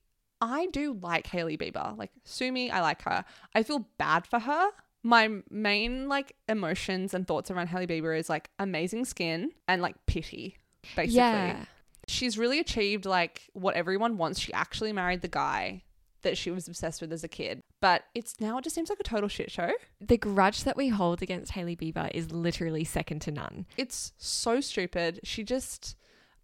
[0.41, 1.97] I do like Hailey Bieber.
[1.99, 3.25] Like, sue me, I like her.
[3.55, 4.71] I feel bad for her.
[5.03, 9.95] My main like emotions and thoughts around Hailey Bieber is like amazing skin and like
[10.07, 10.57] pity,
[10.97, 11.19] basically.
[11.19, 11.65] Yeah.
[12.09, 14.41] She's really achieved like what everyone wants.
[14.41, 15.85] She actually married the guy
[16.23, 17.63] that she was obsessed with as a kid.
[17.81, 19.73] But it's now it just seems like a total shit show.
[20.01, 23.67] The grudge that we hold against Hailey Bieber is literally second to none.
[23.77, 25.21] it's so stupid.
[25.23, 25.97] She just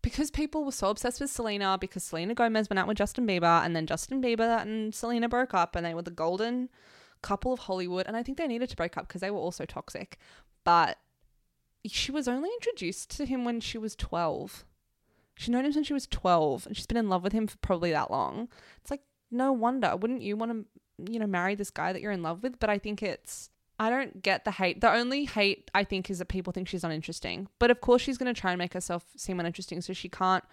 [0.03, 3.64] because people were so obsessed with Selena because Selena Gomez went out with Justin Bieber
[3.64, 6.68] and then Justin Bieber and Selena broke up and they were the golden
[7.22, 9.64] couple of Hollywood and I think they needed to break up because they were also
[9.64, 10.18] toxic.
[10.62, 10.98] But
[11.87, 14.66] she was only introduced to him when she was 12.
[15.37, 17.57] She's known him since she was 12 and she's been in love with him for
[17.59, 18.49] probably that long.
[18.81, 22.12] It's like no wonder wouldn't you want to you know marry this guy that you're
[22.12, 24.81] in love with, but I think it's I don't get the hate.
[24.81, 27.49] The only hate I think is that people think she's uninteresting.
[27.59, 30.44] But of course, she's going to try and make herself seem uninteresting so she can't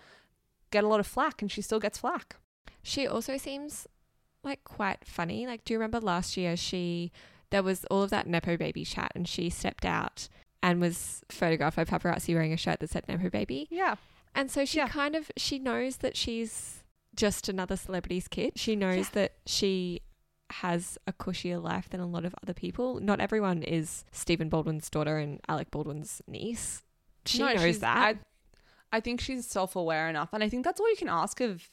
[0.72, 2.38] get a lot of flack, and she still gets flack.
[2.82, 3.86] She also seems
[4.44, 5.46] like quite funny.
[5.46, 7.12] Like, do you remember last year she
[7.52, 10.28] there was all of that Nepo baby chat and she stepped out
[10.64, 13.68] and was photographed by paparazzi wearing a shirt that said Nepo baby.
[13.70, 13.96] Yeah.
[14.36, 14.88] And so she Yeah.
[14.88, 16.84] kind of she knows that she's
[17.16, 18.54] just another celebrity's kid.
[18.58, 20.02] She knows that she
[20.52, 23.00] has a cushier life than a lot of other people.
[23.00, 26.84] Not everyone is Stephen Baldwin's daughter and Alec Baldwin's niece.
[27.26, 27.98] she No, knows that.
[27.98, 30.30] I, I think she's self aware enough.
[30.34, 31.70] And I think that's all you can ask of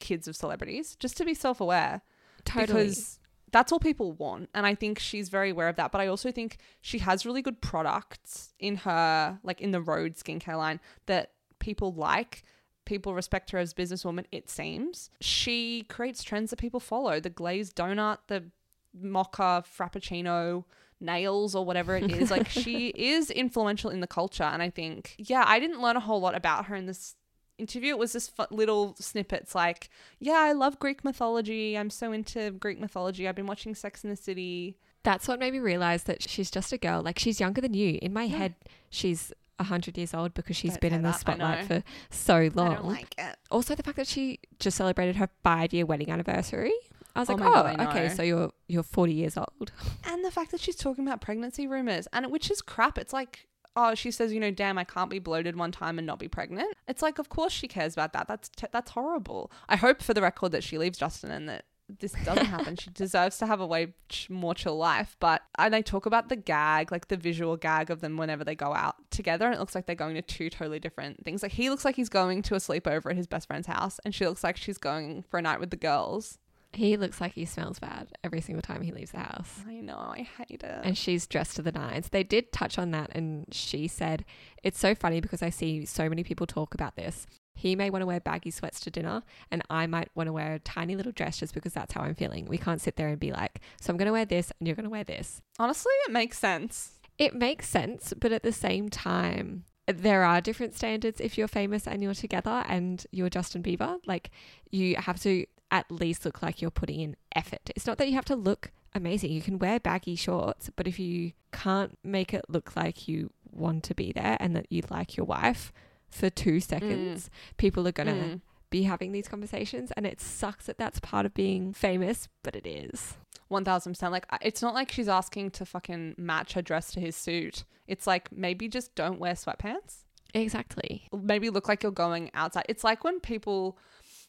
[0.00, 2.02] kids of celebrities, just to be self aware.
[2.44, 2.84] totally.
[2.84, 3.18] Because
[3.50, 4.48] that's all people want.
[4.54, 5.92] And I think she's very aware of that.
[5.92, 10.14] But I also think she has really good products in her, like in the Rhode
[10.14, 12.42] skincare line that people like.
[12.84, 15.08] People respect her as a businesswoman, it seems.
[15.20, 17.20] She creates trends that people follow.
[17.20, 18.44] The glazed donut, the
[18.92, 20.64] mocha frappuccino,
[21.00, 22.30] nails or whatever it is.
[22.30, 24.42] Like she is influential in the culture.
[24.44, 27.14] And I think, yeah, I didn't learn a whole lot about her in this
[27.58, 27.90] interview.
[27.90, 31.78] It was just little snippets like, yeah, I love Greek mythology.
[31.78, 33.28] I'm so into Greek mythology.
[33.28, 34.76] I've been watching Sex in the City.
[35.04, 37.02] That's what made me realize that she's just a girl.
[37.02, 37.98] Like she's younger than you.
[38.02, 38.36] In my Yeah.
[38.38, 38.54] head,
[38.90, 42.50] she's a hundred years old because she's Don't been in the that, spotlight for so
[42.54, 42.86] long.
[42.86, 43.14] Like
[43.50, 46.72] also, the fact that she just celebrated her five-year wedding anniversary.
[47.14, 49.72] I was Oh like, my God, oh, okay, so you're you're forty years old.
[50.06, 52.96] And the fact that she's talking about pregnancy rumors, and which is crap.
[52.98, 53.46] It's like,
[53.76, 56.28] oh, she says, you know, damn, I can't be bloated one time and not be
[56.28, 56.74] pregnant.
[56.88, 58.28] It's like, of course she cares about that.
[58.28, 59.50] That's t- that's horrible.
[59.68, 61.64] I hope for the record that she leaves Justin and that
[62.00, 62.76] this doesn't happen.
[62.76, 65.16] she deserves to have a way ch- more chill life.
[65.20, 68.54] But and they talk about the gag, like the visual gag of them whenever they
[68.54, 71.42] go out together, and it looks like they're going to two totally different things.
[71.42, 74.14] Like he looks like he's going to a sleepover at his best friend's house, and
[74.14, 76.38] she looks like she's going for a night with the girls.
[76.74, 79.60] He looks like he smells bad every single time he leaves the house.
[79.68, 80.80] I know, I hate it.
[80.82, 82.08] and she's dressed to the nines.
[82.08, 84.24] They did touch on that, and she said,
[84.62, 87.26] It's so funny because I see so many people talk about this.
[87.54, 90.54] He may want to wear baggy sweats to dinner, and I might want to wear
[90.54, 92.46] a tiny little dress just because that's how I'm feeling.
[92.46, 94.76] We can't sit there and be like, So I'm going to wear this, and you're
[94.76, 95.40] going to wear this.
[95.58, 96.92] Honestly, it makes sense.
[97.18, 101.86] It makes sense, but at the same time, there are different standards if you're famous
[101.86, 103.98] and you're together and you're Justin Bieber.
[104.06, 104.30] Like,
[104.70, 107.70] you have to at least look like you're putting in effort.
[107.74, 109.32] It's not that you have to look amazing.
[109.32, 113.84] You can wear baggy shorts, but if you can't make it look like you want
[113.84, 115.72] to be there and that you like your wife
[116.12, 118.40] for two seconds, people are going to Mm.
[118.70, 119.90] be having these conversations.
[119.96, 123.14] And it sucks that that's part of being famous, but it is.
[123.48, 124.12] One thousand percent.
[124.12, 127.64] Like it's not like she's asking to fucking match her dress to his suit.
[127.86, 130.04] It's like maybe just don't wear sweatpants.
[130.32, 131.08] Exactly.
[131.12, 132.64] Maybe look like you're going outside.
[132.68, 133.76] It's like when people.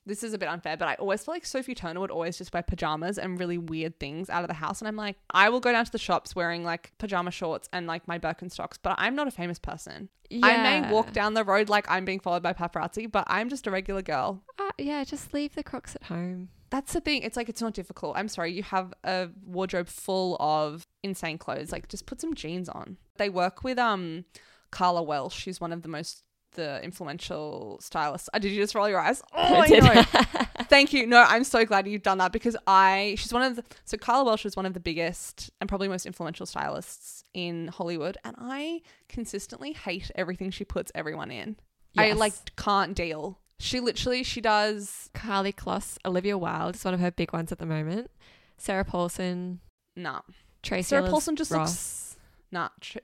[0.06, 2.54] This is a bit unfair, but I always feel like Sophie Turner would always just
[2.54, 4.82] wear pajamas and really weird things out of the house.
[4.82, 7.88] And I'm like, I will go down to the shops wearing like pajama shorts and
[7.88, 10.10] like my Birkenstocks, but I'm not a famous person.
[10.30, 10.46] Yeah.
[10.48, 13.68] I may walk down the road like I'm being followed by paparazzi, but I'm just
[13.68, 14.44] a regular girl.
[14.60, 16.50] Uh, yeah, just leave the crocs at home.
[16.70, 17.22] That's the thing.
[17.22, 18.18] It's like it's not difficult.
[18.18, 18.52] I'm sorry.
[18.52, 21.72] You have a wardrobe full of insane clothes.
[21.72, 22.98] Like just put some jeans on.
[23.18, 24.26] They work with um
[24.72, 25.34] Karla Welch.
[25.34, 28.30] She's one of the most the influential stylist.
[28.34, 29.22] Uh, did you just roll your eyes?
[29.34, 29.84] Oh, I did.
[29.84, 30.04] know.
[30.70, 31.06] Thank you.
[31.06, 34.24] No, I'm so glad you've done that because I she's one of the so Karla
[34.26, 38.82] Welch is one of the biggest and probably most influential stylists in Hollywood and I
[39.10, 41.58] consistently hate everything she puts everyone in.
[41.98, 43.40] I like can't deal.
[43.60, 47.60] She literally she does Karlie Kloss, Olivia Wilde is one of her big ones at
[47.60, 48.10] the moment.
[48.58, 49.60] Sarah Paulson,
[49.96, 50.22] nah.
[50.62, 51.70] Tracee Sarah Paulson just Ross.
[51.70, 52.18] looks
[52.52, 53.00] nah, tr-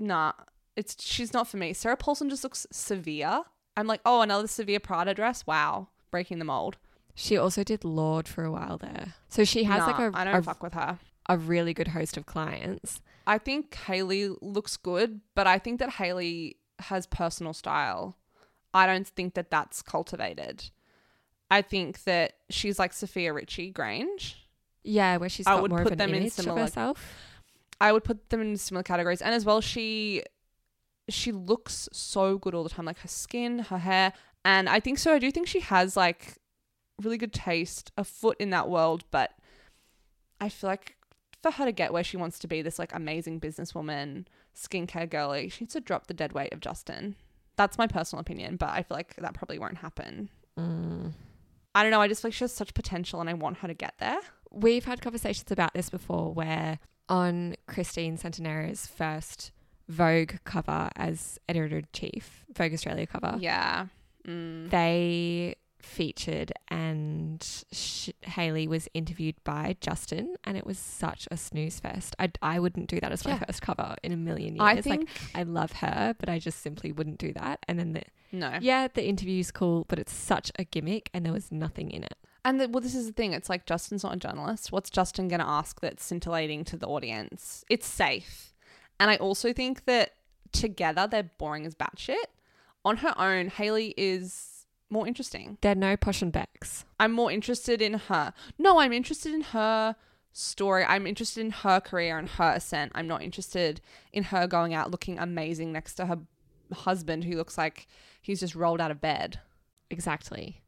[0.00, 0.32] nah.
[0.76, 1.72] It's she's not for me.
[1.72, 3.42] Sarah Paulson just looks severe.
[3.76, 5.46] I'm like, oh, another severe Prada dress.
[5.46, 6.76] Wow, breaking the mold.
[7.14, 9.14] She also did Lorde for a while there.
[9.28, 10.98] So she has Nah, like a, I don't a, fuck with her.
[11.28, 13.00] a really good host of clients.
[13.26, 18.16] I think Hailey looks good, but I think that Hailey has personal style.
[18.74, 20.70] I don't think that that's cultivated.
[21.50, 24.34] I think that she's like Sofia Richie Grainge.
[24.84, 26.68] Yeah, where she's I got would more put of an them in image similar- of
[26.68, 27.14] herself.
[27.80, 29.20] I would put them in similar categories.
[29.22, 30.22] And as well, she
[31.08, 34.12] she looks so good all the time, like her skin, her hair,
[34.44, 35.12] and I think so.
[35.12, 36.36] I do think she has like
[37.02, 39.04] really good taste, a foot in that world.
[39.10, 39.32] But
[40.40, 40.96] I feel like
[41.42, 45.48] for her to get where she wants to be, this like amazing businesswoman, skincare girly,
[45.48, 47.16] she needs to drop the dead weight of Justin.
[47.56, 50.28] That's my personal opinion, but I feel like that probably won't happen.
[50.58, 51.12] Mm.
[51.74, 52.00] I don't know.
[52.00, 54.20] I just feel like she has such potential, and I want her to get there.
[54.50, 59.52] We've had conversations about this before where on Christine Centenera's first
[59.88, 63.86] Vogue cover as editor in chief, Vogue Australia cover, Yeah.
[64.26, 64.70] Mm.
[64.70, 71.78] they featured and sh- Hailey was interviewed by Justin and it was such a snooze
[71.78, 72.16] fest.
[72.18, 73.44] I, I wouldn't do that as my Yeah.
[73.46, 74.60] first cover in a million years.
[74.62, 77.60] I like think I love her, but I just simply wouldn't do that.
[77.68, 78.58] And then the no.
[78.60, 82.16] yeah, the interview's cool, but it's such a gimmick and there was nothing in it.
[82.44, 83.32] And the, well, this is the thing.
[83.32, 84.72] It's like Justin's not a journalist.
[84.72, 87.64] What's Justin going to ask that's scintillating to the audience?
[87.70, 88.52] It's safe.
[88.98, 90.12] And I also think that
[90.52, 92.16] together they're boring as batshit.
[92.84, 95.58] On her own, Hailey is more interesting.
[95.60, 96.84] They're no posh and becks.
[97.00, 98.32] I'm more interested in her.
[98.58, 99.96] No, I'm interested in her
[100.32, 100.84] story.
[100.84, 102.92] I'm interested in her career and her ascent.
[102.94, 103.80] I'm not interested
[104.12, 106.18] in her going out looking amazing next to her
[106.72, 107.86] husband who looks like
[108.20, 109.40] he's just rolled out of bed.
[109.90, 110.60] Exactly.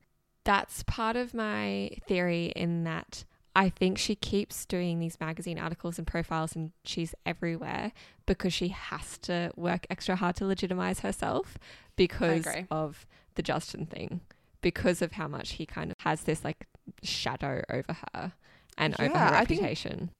[0.44, 3.24] That's part of my theory in that
[3.60, 7.90] I think she keeps doing these magazine articles and profiles and she's everywhere
[8.24, 11.58] because she has to work extra hard to legitimize herself
[11.96, 14.20] because of the Justin thing,
[14.60, 16.66] because of how much he kind of has this like
[17.02, 18.32] shadow over her
[18.76, 20.10] and over Yeah, her I think- reputation.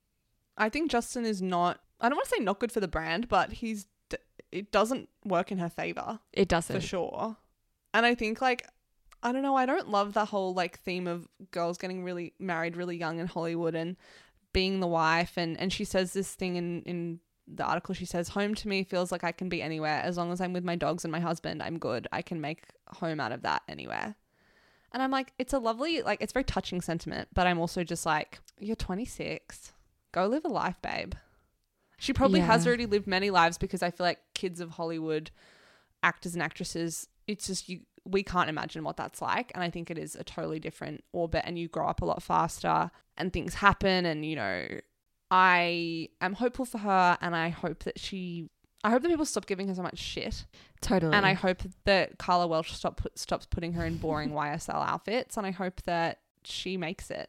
[0.56, 1.78] I think Justin is not.
[2.00, 3.86] I don't want to say not good for the brand, but he's,
[4.50, 6.74] it doesn't work in her favor it doesn't.
[6.80, 7.36] For sure.
[7.94, 8.66] And I think like.
[9.22, 9.56] I don't know.
[9.56, 13.26] I don't love the whole like theme of girls getting really married really young in
[13.26, 13.96] Hollywood and
[14.52, 18.28] being the wife and and she says this thing in in the article she says
[18.28, 20.00] home to me feels like I can be anywhere.
[20.02, 22.06] As long as I'm with my dogs and my husband I'm good.
[22.12, 24.14] I can make home out of that anywhere.
[24.92, 28.06] And I'm like it's a lovely like it's very touching sentiment but I'm also just
[28.06, 29.72] like you're 26
[30.12, 31.14] go live a life babe.
[31.98, 35.32] She probably has already lived many lives because I feel like kids of Hollywood
[36.04, 39.90] actors and actresses it's just you we can't imagine what that's like and i think
[39.90, 43.54] it is a totally different orbit and you grow up a lot faster and things
[43.54, 44.66] happen and you know
[45.30, 48.48] i am hopeful for her and i hope that she
[48.84, 50.46] i hope that people stop giving her so much shit.
[50.80, 51.14] Totally.
[51.14, 55.46] and i hope that Karla Welch stop stops putting her in boring ysl outfits and
[55.46, 57.28] i hope that she makes it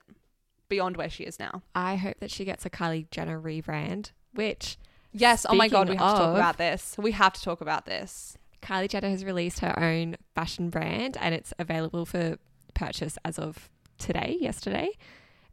[0.70, 1.64] beyond where she is now.
[1.76, 4.78] I hope that she gets a Kylie Jenner rebrand, which
[5.12, 6.96] yes oh my god we have to talk about this.
[6.98, 11.34] We have to talk about this Kylie Jenner has released her own fashion brand and
[11.34, 12.38] it's available for
[12.74, 14.90] purchase as of today, yesterday.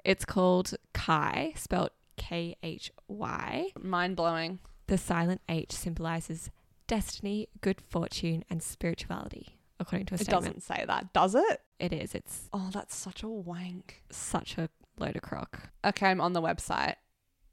[0.05, 3.71] It's called Khy, spelled K H Y.
[3.81, 6.51] mind-blowing The silent H symbolizes
[6.87, 10.45] destiny, good fortune, and spirituality, according to a it statement.
[10.45, 12.14] doesn't say that does it It is.
[12.14, 15.71] It's oh that's such a wank such a load of crock.
[15.85, 16.95] Okay, I'm on the website.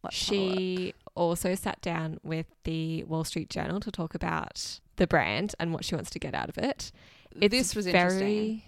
[0.04, 0.60] Let's have a look.
[0.60, 5.73] She also sat down with the Wall Street Journal to talk about the brand and
[5.73, 6.91] what she wants to get out of it.
[7.39, 8.62] It's this was very, interesting.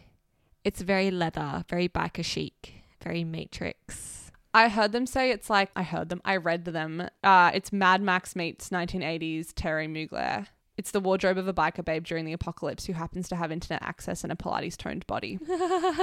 [0.64, 4.32] It's very leather, very biker chic, very Matrix.
[4.54, 6.22] I heard them say it's like I heard them.
[6.24, 7.08] I read them.
[7.24, 10.48] Uh, it's Mad Max meets 1980s Thierry Mugler.
[10.78, 13.82] It's the wardrobe of a biker babe during the apocalypse who happens to have internet
[13.82, 15.40] access and a Pilates toned body.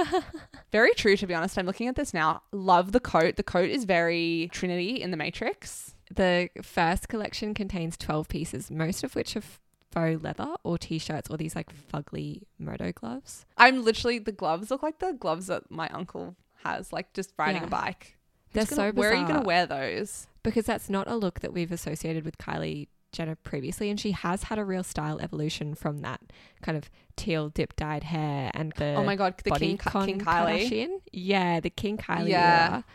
[0.71, 1.57] Very true, to be honest.
[1.57, 2.41] I'm looking at this now.
[2.51, 3.35] Love the coat.
[3.35, 5.92] The coat is very Trinity in the Matrix.
[6.15, 9.43] The first collection contains 12 pieces, most of which are
[9.91, 13.45] faux leather or t shirts or these like fugly moto gloves.
[13.57, 17.61] I'm literally the gloves look like the gloves that my uncle has, like just riding
[17.61, 17.67] Yeah.
[17.67, 18.17] a bike.
[18.53, 20.27] They're gonna- so Where are you going to wear those?
[20.43, 24.43] because that's not a look that we've associated with Kylie Jenner previously, and she has
[24.43, 26.19] had a real style evolution from that
[26.61, 30.05] kind of teal dip dyed hair and the oh my god, the King, Ki- bodycon
[30.05, 30.67] King Kylie.
[30.69, 31.01] Kardashian.
[31.11, 32.67] Yeah, the King Kylie Yeah.
[32.71, 32.85] era.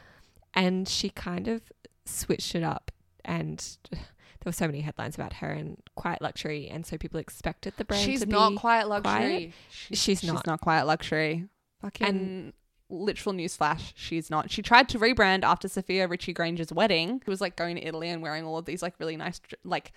[0.54, 1.62] And she kind of
[2.04, 2.90] switched it up,
[3.28, 4.00] and there
[4.46, 8.04] were so many headlines about her and quiet luxury, and so people expected the brand
[8.04, 8.56] She's to not be.
[8.56, 9.12] quiet luxury.
[9.12, 9.52] quiet.
[9.70, 10.38] She's not.
[10.38, 11.46] She's not quiet luxury.
[11.82, 12.52] Fucking and
[12.90, 13.92] literal newsflash.
[13.94, 14.50] She's not.
[14.50, 17.20] She tried to rebrand after Sofia Richie Grainge's wedding.
[17.24, 19.92] She was like going to Italy and wearing all of these like really nice like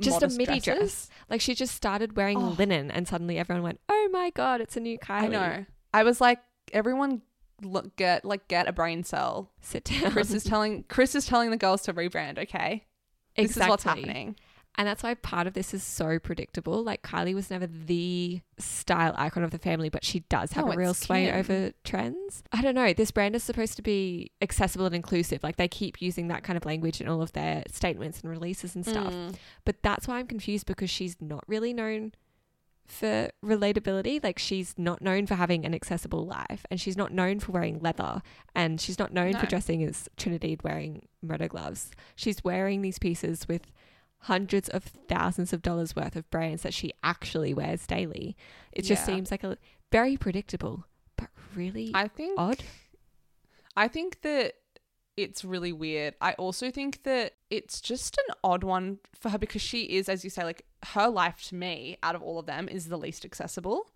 [0.00, 0.64] Just a midi dresses.
[0.64, 1.10] dress.
[1.30, 2.54] Like she just started wearing Oh.
[2.58, 5.66] linen, and suddenly everyone went, "Oh my god, it's a new Kylie!" I know.
[5.94, 6.40] I was like,
[6.72, 7.22] everyone
[7.64, 9.50] look get like get a brain cell.
[9.60, 10.12] Sit down.
[10.12, 12.38] Kris is telling Kris is telling the girls to rebrand.
[12.38, 12.84] Okay,
[13.36, 13.46] exactly.
[13.46, 14.36] this is what's happening.
[14.76, 16.82] And that's why part of this is so predictable.
[16.82, 20.72] Like Kylie was never the style icon of the family, but she does have No,
[20.72, 21.36] a real sway Kim.
[21.36, 22.42] over trends.
[22.52, 22.92] I don't know.
[22.92, 25.44] This brand is supposed to be accessible and inclusive.
[25.44, 28.74] Like they keep using that kind of language in all of their statements and releases
[28.74, 29.12] and stuff.
[29.12, 29.36] Mm.
[29.64, 32.12] But that's why I'm confused because she's not really known
[32.86, 34.22] for relatability.
[34.22, 37.78] Like she's not known for having an accessible life and she's not known for wearing
[37.80, 38.22] leather
[38.54, 41.90] and she's not known for dressing as Trinity wearing murder gloves.
[42.14, 43.72] She's wearing these pieces with
[44.20, 48.36] hundreds of thousands of dollars worth of brands that she actually wears daily.
[48.72, 49.14] It just Yeah.
[49.16, 49.58] seems like a
[49.92, 52.64] very predictable, but really I think odd.
[53.76, 54.54] I think that
[55.16, 56.14] it's really weird.
[56.20, 60.24] I also think that it's just an odd one for her because she is, as
[60.24, 60.64] you say, like
[60.94, 63.90] her life to me, out of all of them, is the least accessible.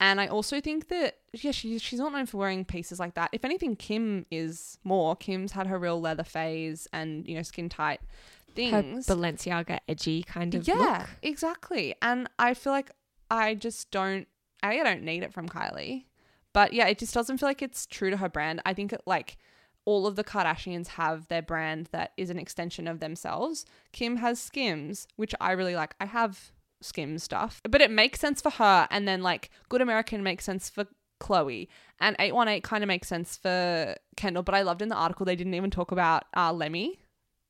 [0.00, 3.30] And I also think that yeah, she, she's not known for wearing pieces like that.
[3.32, 5.16] If anything, Kim is more.
[5.16, 9.06] Kim's had her real leather phase and you know skin tight Her things.
[9.06, 11.08] Balenciaga edgy kind of yeah, look.
[11.22, 11.94] exactly.
[12.02, 12.90] And I feel like
[13.30, 14.26] I just don't.
[14.62, 16.04] A, I don't need it from Kylie,
[16.52, 18.62] but yeah, it just doesn't feel like it's true to her brand.
[18.66, 19.36] I think it, like
[19.84, 23.66] all of the Kardashians have their brand that is an extension of themselves.
[23.92, 25.94] Kim has Skims, which I really like.
[26.00, 28.88] I have Skims stuff, but it makes sense for her.
[28.90, 30.86] And then like Good American makes sense for
[31.20, 31.68] Khloé,
[32.00, 34.42] and 818 kind of makes sense for Kendall.
[34.42, 36.96] But I loved in the article they didn't even talk about uh, Lemme.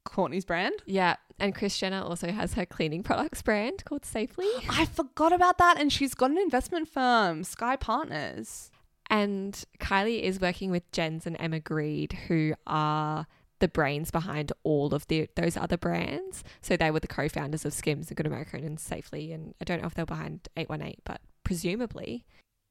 [0.07, 0.75] Kourtney's brand.
[0.85, 1.17] Yeah.
[1.39, 4.49] And Kris Jenner also has her cleaning products brand called Safely.
[4.71, 5.81] I forgot about that.
[5.81, 8.71] And she's got an investment firm, SKKY Partners.
[9.11, 13.27] And Kylie is working with Jens and Emma Grede, who are
[13.61, 16.43] the brains behind all of the those other brands.
[16.61, 19.33] So they were the co-founders of Skims and Good American and Safely.
[19.33, 22.27] And I don't know if they're behind 818, but presumably.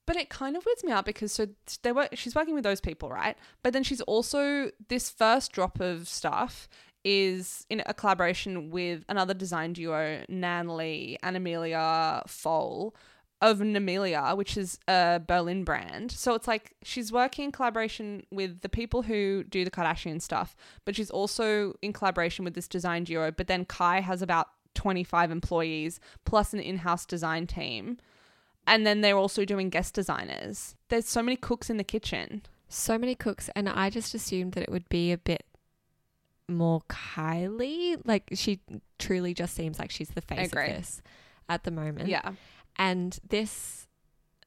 [0.05, 1.47] But it kind of weirds me out because so
[1.81, 3.37] they were she's working with those people, right?
[3.63, 6.67] But then she's also this first drop of stuff
[7.05, 12.93] is in a collaboration with another design duo, Nan Li and Emilia Pfohl
[13.43, 16.13] of Namilia, which is a Berlin brand.
[16.13, 20.55] So it's like she's working in collaboration with the people who do the Kardashian stuff,
[20.85, 23.31] but she's also in collaboration with this design duo.
[23.31, 27.97] But then Khy has about 25 employees plus an in house design team.
[28.65, 30.77] And then they're also doing guest designers.
[30.87, 32.43] There's so many cooks in the kitchen.
[32.69, 33.49] So many cooks.
[33.57, 35.45] And I just assumed that it would be a bit
[36.47, 38.01] more Kylie.
[38.05, 38.61] Like she
[38.99, 41.01] truly just seems like she's the face of this
[41.49, 42.07] at the moment.
[42.07, 42.31] Yeah.
[42.77, 43.87] And this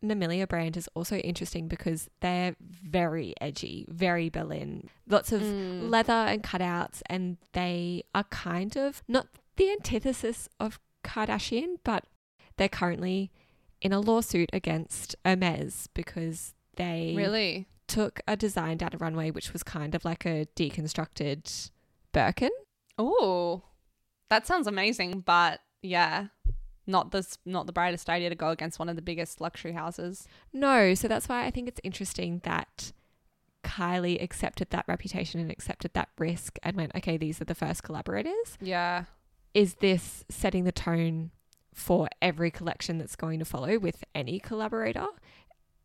[0.03, 4.89] Namilia brand is also interesting because they're very edgy, very Berlin.
[5.09, 5.89] Lots of Mm.
[5.91, 12.05] leather and cutouts, and they are kind of not the antithesis of Kardashian, but
[12.57, 13.31] they're currently
[13.81, 17.67] in a lawsuit against Hermes because they Really?
[17.87, 21.71] took a design down a runway which was kind of like a deconstructed
[22.13, 22.51] Birkin.
[22.99, 23.63] Oh,
[24.31, 25.21] that sounds amazing.
[25.21, 26.29] But yeah,
[26.87, 30.27] not this, not the brightest idea to go against one of the biggest luxury houses.
[30.53, 32.93] No, so that's why I think it's interesting that
[33.65, 37.83] Kylie accepted that reputation and accepted that risk and went, okay, these are the first
[37.83, 38.57] collaborators.
[38.61, 39.05] Yeah.
[39.55, 41.31] Is this setting the tone
[41.75, 45.07] for every collection that's going to follow with any collaborator?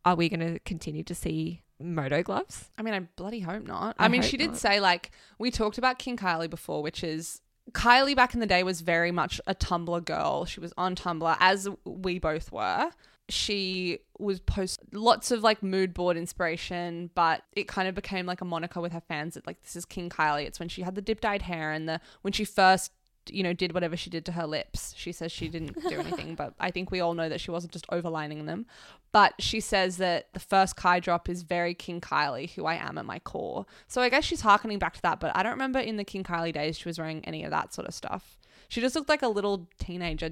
[0.05, 2.69] Are we going to continue to see moto gloves?
[2.77, 3.95] I mean, I bloody hope not.
[3.97, 4.57] I I, mean, she did not.
[4.57, 7.41] say like we talked about King Kylie before, which is
[7.73, 10.45] Kylie back in the day was very much a Tumblr girl.
[10.45, 12.91] She was on Tumblr as we both were.
[13.29, 18.41] She was post lots of like mood board inspiration, but it kind of became like
[18.41, 20.45] a moniker with her fans that like this is King Kylie.
[20.45, 22.91] It's when she had the dip dyed hair and the when she first
[23.29, 24.93] you know did whatever she did to her lips.
[24.97, 27.73] She says she didn't do anything, but I think we all know that she wasn't
[27.73, 28.65] just overlining them.
[29.11, 32.97] But she says that the first Khy drop is very King Kylie, who I am
[32.97, 33.65] at my core.
[33.87, 36.23] So I guess she's harkening back to that, but I don't remember in the King
[36.23, 38.37] Kylie days she was wearing any of that sort of stuff.
[38.69, 40.31] She just looked like a little teenager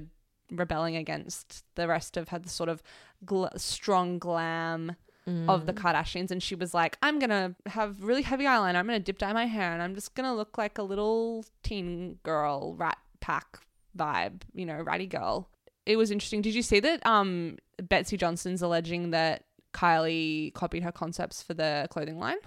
[0.50, 2.82] rebelling against the rest of her sort of
[3.24, 6.30] gl- strong glam of the Kardashians.
[6.30, 8.76] And she was like, I'm going to have really heavy eyeliner.
[8.76, 10.82] I'm going to dip dye my hair and I'm just going to look like a
[10.82, 13.58] little teen girl, rat pack
[13.96, 15.48] vibe, you know, ratty girl.
[15.86, 16.42] It was interesting.
[16.42, 21.86] Did you see that um, Betsy Johnson's alleging that Kylie copied her concepts for the
[21.90, 22.38] clothing line?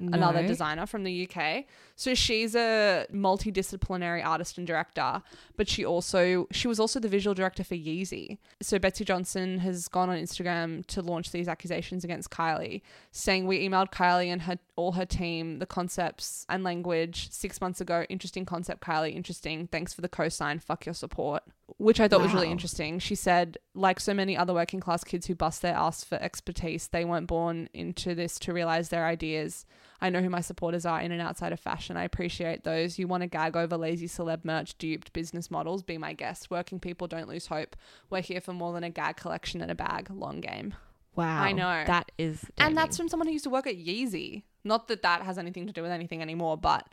[0.00, 1.64] another designer from the UK.
[2.02, 5.22] So she's a multidisciplinary artist and director,
[5.56, 8.38] but she also she was also the visual director for Yeezy.
[8.60, 12.82] So Betsy Johnson has gone on Instagram to launch these accusations against Kylie,
[13.12, 17.80] saying we emailed Kylie and her all her team the concepts and language 6 months
[17.80, 18.04] ago.
[18.08, 19.68] Interesting concept Kylie, interesting.
[19.68, 20.60] Thanks for the cosign.
[20.60, 21.44] Fuck your support.
[21.76, 22.98] Which I thought was really interesting.
[22.98, 26.88] She said, like so many other working class kids who bust their ass for expertise,
[26.88, 29.66] they weren't born into this to realize their ideas.
[30.02, 31.96] I know who my supporters are in and outside of fashion.
[31.96, 32.98] I appreciate those.
[32.98, 35.84] You want to gag over lazy celeb merch, duped business models?
[35.84, 36.50] Be my guest.
[36.50, 37.76] Working people don't lose hope.
[38.10, 40.10] We're here for more than a gag collection and a bag.
[40.10, 40.74] Long game.
[41.14, 41.40] Wow.
[41.40, 41.84] I know.
[41.86, 42.44] That is.
[42.58, 44.42] And that's from someone who used to work at Yeezy.
[44.64, 46.88] Not that that has anything to do with anything anymore, but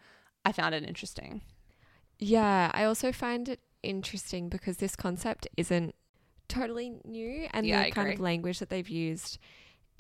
[0.46, 1.42] I found it interesting.
[2.20, 5.96] Yeah, I also find it interesting because this concept isn't
[6.48, 9.40] totally new and Yeah, the I kind of language that they've used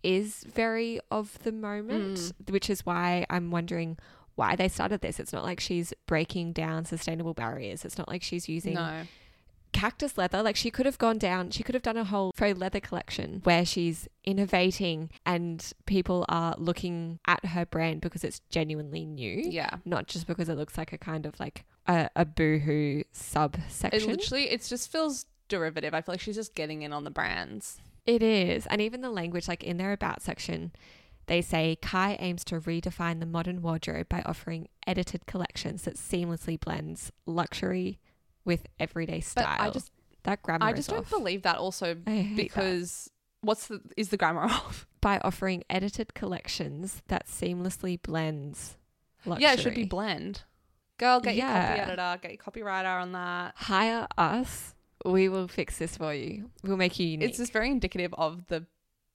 [0.03, 2.51] is very of the moment, Mm.
[2.51, 3.97] which is why I'm wondering
[4.35, 5.19] why they started this.
[5.19, 7.83] It's not like she's breaking down sustainable barriers.
[7.85, 9.03] It's not like she's using No.
[9.73, 10.41] cactus leather.
[10.41, 13.41] Like she could have gone down, she could have done a whole faux leather collection
[13.43, 19.77] where she's innovating and people are looking at her brand because it's genuinely new Yeah.
[19.85, 24.09] not just because it looks like a kind of like a, a boohoo It subsection.
[24.09, 25.93] literally, it just feels derivative.
[25.93, 27.79] I feel like she's just getting in on the brands.
[28.09, 28.65] It is.
[28.67, 30.71] And even the language, like in their about section,
[31.27, 36.59] they say Khy aims to redefine the modern wardrobe by offering edited collections that seamlessly
[36.59, 37.99] blends luxury
[38.45, 39.57] with everyday But style.
[39.59, 39.91] I just,
[40.23, 41.09] that grammar I just don't off.
[41.09, 42.35] believe that also hate that.
[42.35, 43.09] because
[43.41, 44.87] what's the is the grammar off?
[45.01, 48.75] by offering edited collections that seamlessly blends
[49.25, 49.43] luxury.
[49.43, 50.43] Yeah, it should be blend.
[50.97, 51.83] Girl, get your copy Yeah.
[51.87, 53.53] editor, get your copywriter on that.
[53.55, 54.73] Hire us.
[55.05, 56.49] We will fix this for you.
[56.63, 57.29] We'll make you unique.
[57.29, 58.65] It's just very indicative of the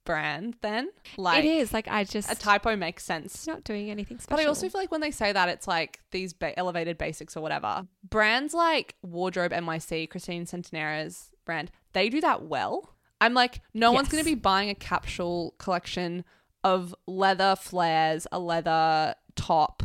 [0.05, 0.89] brand then.
[1.17, 3.45] Like it is like I just a typo makes sense.
[3.47, 4.37] not doing anything special.
[4.37, 7.35] But I also feel like when they say that, it's like these ba- elevated basics
[7.35, 7.87] or whatever.
[8.07, 12.95] Brands like Wardrobe NYC, Christine Centenera's brand, they do that well.
[13.21, 16.25] I'm like, no one's going to be buying a capsule collection
[16.63, 19.83] of leather flares, a leather top,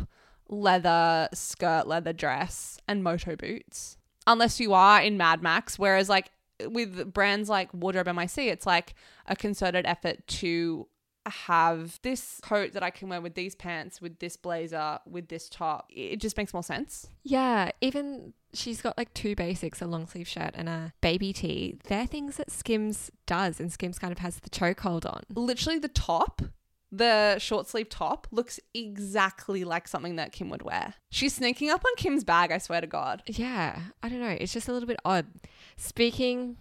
[0.49, 3.97] leather skirt, leather dress, and moto boots.
[4.27, 5.79] Unless you are in Mad Max.
[5.79, 6.31] Whereas, like,
[6.69, 8.93] with brands like Wardrobe NYC, it's like
[9.25, 10.87] a concerted effort to
[11.27, 15.49] have this coat that I can wear with these pants, with this blazer, with this
[15.49, 15.87] top.
[15.89, 17.07] It just makes more sense.
[17.23, 21.77] Yeah, even she's got like two basics, a long sleeve shirt and a baby tee.
[21.85, 25.21] They're things that Skims does, and Skims kind of has the chokehold on.
[25.33, 26.41] Literally, the top,
[26.91, 30.95] the short sleeve top, looks exactly like something that Kim would wear.
[31.09, 33.23] She's sneaking up on Kim's bag, I swear to God.
[33.27, 34.27] Yeah, I don't know.
[34.39, 35.27] It's just a little bit odd.
[35.77, 36.57] Speaking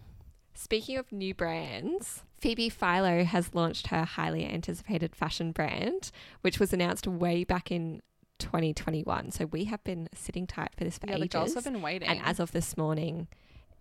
[0.55, 6.11] speaking of new brands, Phoebe Philo has launched her highly anticipated fashion brand,
[6.43, 8.03] which was announced way back in
[8.39, 9.31] 2021.
[9.31, 11.33] So we have been sitting tight for this for Yeah, the ages.
[11.33, 12.09] girls have been waiting.
[12.09, 13.29] and as of this morning,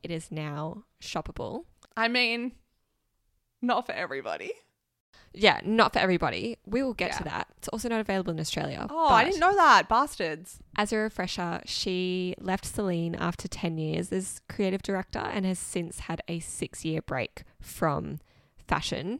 [0.03, 1.65] it is now shoppable.
[1.97, 2.53] I mean,
[3.61, 4.51] not for everybody.
[5.33, 6.57] Yeah, not for everybody.
[6.65, 7.17] We will get Yeah.
[7.19, 7.47] to that.
[7.57, 8.87] It's also not available in Australia.
[8.89, 9.87] Oh, I didn't know that.
[9.87, 10.59] Bastards.
[10.75, 15.99] As a refresher, she left Celine after 10 years as creative director and has since
[16.01, 18.19] had a six year break from
[18.67, 19.19] fashion.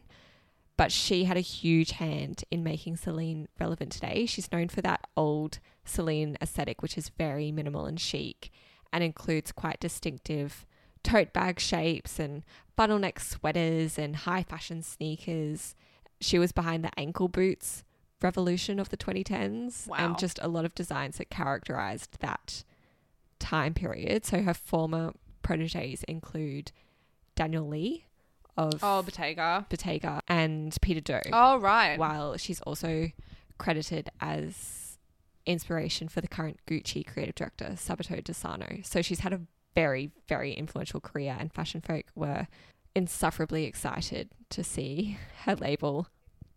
[0.76, 4.24] But she had a huge hand in making Celine relevant today.
[4.26, 8.50] She's known for that old Celine aesthetic, which is very minimal and chic
[8.92, 10.66] and includes quite distinctive
[11.04, 12.42] tote bag shapes and
[12.76, 15.74] bottleneck sweaters and high fashion sneakers.
[16.20, 17.84] She was behind the ankle boots
[18.22, 19.96] revolution of the 2010s Wow.
[19.98, 22.64] and just a lot of designs that characterized that
[23.38, 24.26] time period.
[24.26, 25.12] So her former
[25.42, 26.70] proteges include
[27.34, 28.04] Daniel Lee
[28.58, 29.64] of Oh, Bottega.
[29.70, 31.98] Bottega and Peter Do, Oh, right.
[31.98, 33.10] while she's also
[33.56, 34.98] credited as
[35.46, 38.80] inspiration for the current Gucci creative director Sabato De Sarno.
[38.84, 39.40] So she's had a
[39.74, 42.46] very, very influential career, and fashion folk were
[43.00, 46.06] insufferably excited to see her label,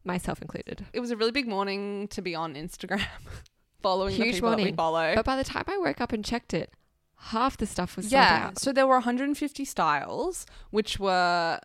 [0.04, 0.86] myself included.
[0.92, 3.06] It was a really big morning to be on Instagram,
[3.82, 4.76] following the Huge people that we morning.
[4.76, 5.16] follow.
[5.16, 6.74] But by the time I woke up and checked it,
[7.18, 8.60] half the stuff was sold out.
[8.60, 11.60] So there were 150 styles, which were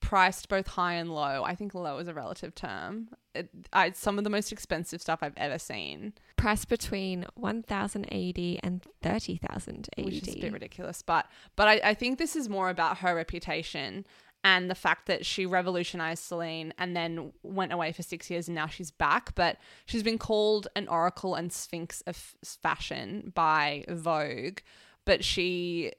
[0.00, 1.44] priced both high and low.
[1.44, 3.10] I think low is a relative term.
[3.34, 8.82] It, I, some of the most expensive stuff I've ever seen, Priced between 1,080 and
[9.02, 10.04] 30,000 AED.
[10.04, 11.02] which is a bit ridiculous.
[11.02, 11.26] But
[11.56, 14.06] but I, I think this is more about her reputation
[14.44, 18.54] and the fact that she revolutionized Celine and then went away for six years and
[18.54, 19.34] now she's back.
[19.34, 22.16] But she's been called an oracle and sphinx of
[22.62, 24.60] fashion by Vogue.
[25.04, 25.92] But she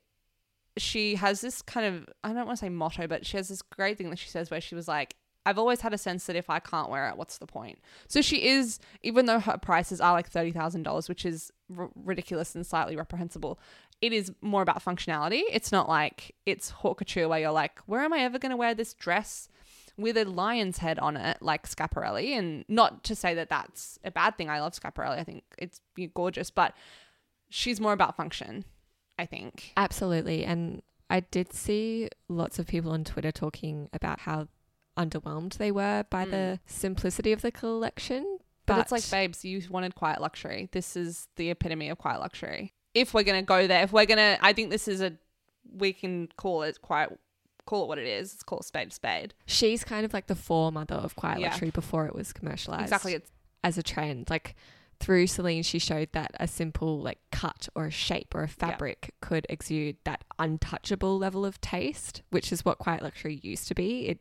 [0.77, 3.61] she has this kind of I don't want to say motto, but she has this
[3.61, 5.15] great thing that she says where she was like,
[5.45, 7.79] I've always had a sense that if I can't wear it, what's the point?
[8.07, 11.89] So she is, even though her prices are like thirty thousand dollars, which is r-
[11.95, 13.59] ridiculous and slightly reprehensible,
[14.01, 15.41] it is more about functionality.
[15.51, 18.57] It's not like it's haute couture where you're like, where am I ever going to
[18.57, 19.49] wear this dress?
[19.97, 24.11] With a lion's head on it, like Schiaparelli, and not to say that that's a
[24.11, 24.49] bad thing.
[24.49, 25.19] I love Schiaparelli.
[25.19, 25.81] I think it's
[26.13, 26.73] gorgeous, but
[27.49, 28.63] she's more about function.
[29.17, 29.73] I think.
[29.75, 30.45] Absolutely.
[30.45, 34.47] And I did see lots of people on Twitter talking about how
[34.97, 36.73] underwhelmed they were by the hmm.
[36.73, 38.39] simplicity of the collection.
[38.65, 40.69] But, But, it's like, babes, you wanted quiet luxury.
[40.71, 42.73] This is the epitome of quiet luxury.
[42.93, 45.13] If we're gonna go there, if we're gonna, I think this is a,
[45.75, 47.17] we can call it quiet,
[47.65, 48.33] call it what it is.
[48.33, 49.33] It's called spade spade.
[49.45, 51.49] she's kind of like the foremother of quiet Yeah.
[51.49, 52.83] luxury before it was commercialized.
[52.83, 53.13] Exactly.
[53.13, 53.31] It's
[53.63, 54.29] as a trend.
[54.29, 54.55] Like
[54.99, 59.13] through Celine, she showed that a simple like cut or a shape or a fabric
[59.21, 64.07] could exude that untouchable level of taste, which is what quiet luxury used to be.
[64.07, 64.19] It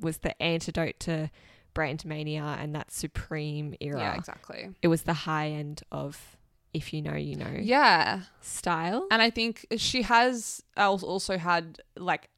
[0.00, 1.30] was the antidote to
[1.74, 4.00] brand mania and that supreme era.
[4.00, 4.70] yeah, exactly.
[4.82, 6.36] It was the high end of
[6.72, 9.06] if you know, you know Yeah, style.
[9.10, 12.28] and I think she has al- also had like,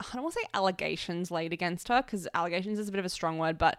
[0.00, 3.04] I don't want to say allegations laid against her because allegations is a bit of
[3.04, 3.78] a strong word, but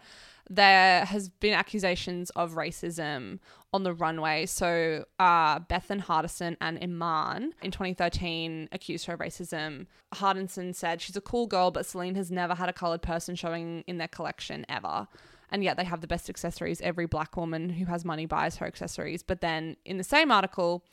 [0.50, 3.40] there has been accusations of racism
[3.74, 4.46] on the runway.
[4.46, 9.88] So uh, Bethann Hardison and Iman in 2013 accused her of racism.
[10.14, 13.84] Hardison said she's a cool girl, but Celine has never had a colored person showing
[13.88, 15.08] in their collection ever.
[15.52, 16.82] And yet they have the best accessories.
[16.82, 19.24] Every black woman who has money buys her accessories.
[19.24, 20.84] But then in the same article,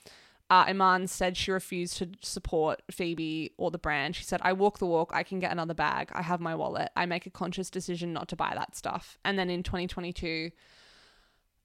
[0.52, 4.14] uh, Iman said she refused to support Phoebe or the brand.
[4.14, 5.10] She said, I walk the walk.
[5.14, 6.10] I can get another bag.
[6.12, 6.90] I have my wallet.
[6.94, 9.16] I make a conscious decision not to buy that stuff.
[9.24, 10.50] And then in 2022,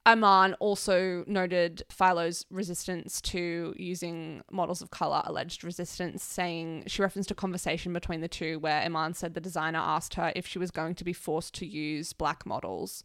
[0.06, 7.30] Iman also noted Philo's resistance to using models of color, alleged resistance, saying she referenced
[7.30, 10.72] a conversation between the two where Iman said the designer asked her if she was
[10.72, 13.04] going to be forced to use black models.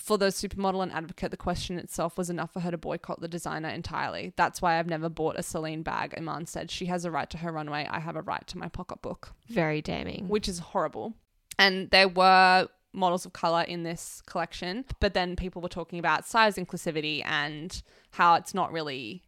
[0.00, 3.28] For the supermodel and advocate, the question itself was enough for her to boycott the
[3.28, 4.32] designer entirely.
[4.34, 6.70] That's why I've never bought a Celine bag, Iman said.
[6.70, 7.86] She has a right to her runway.
[7.88, 10.26] I have a right to my pocketbook, Very damning.
[10.28, 11.12] which is horrible.
[11.58, 16.26] And there were models of color in this collection, but then people were talking about
[16.26, 17.82] size inclusivity and
[18.12, 19.22] how it's not really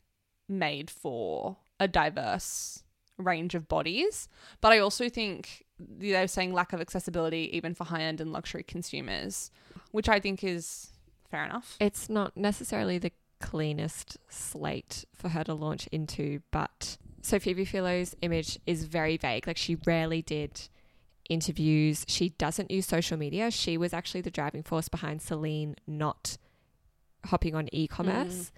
[0.48, 2.82] made for a diverse
[3.18, 4.26] range of bodies.
[4.62, 8.32] But I also think they were saying lack of accessibility even for high end and
[8.32, 9.50] luxury consumers,
[9.92, 10.90] which I think is
[11.30, 11.76] fair enough.
[11.80, 18.14] It's not necessarily the cleanest slate for her to launch into, but so Phoebe Philo's
[18.20, 19.46] image is very vague.
[19.46, 20.68] Like she rarely did
[21.28, 22.04] interviews.
[22.08, 23.50] She doesn't use social media.
[23.50, 26.36] She was actually the driving force behind Celine not
[27.26, 28.50] hopping on e-commerce mm.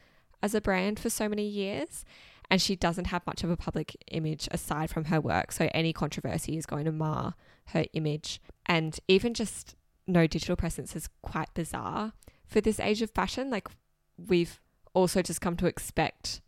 [0.43, 2.05] as a brand for so many years.
[2.51, 5.53] And she doesn't have much of a public image aside from her work.
[5.53, 7.35] So any controversy is going to mar
[7.69, 8.41] her image.
[8.67, 9.77] And even just
[10.07, 12.13] no digital presence is quite bizarre
[12.47, 13.51] for this age of fashion.
[13.51, 13.69] Like
[14.17, 14.61] we've
[14.93, 16.41] also just come to expect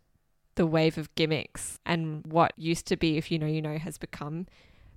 [0.55, 3.97] the wave of gimmicks and what used to be, if you know, you know, has
[3.97, 4.47] become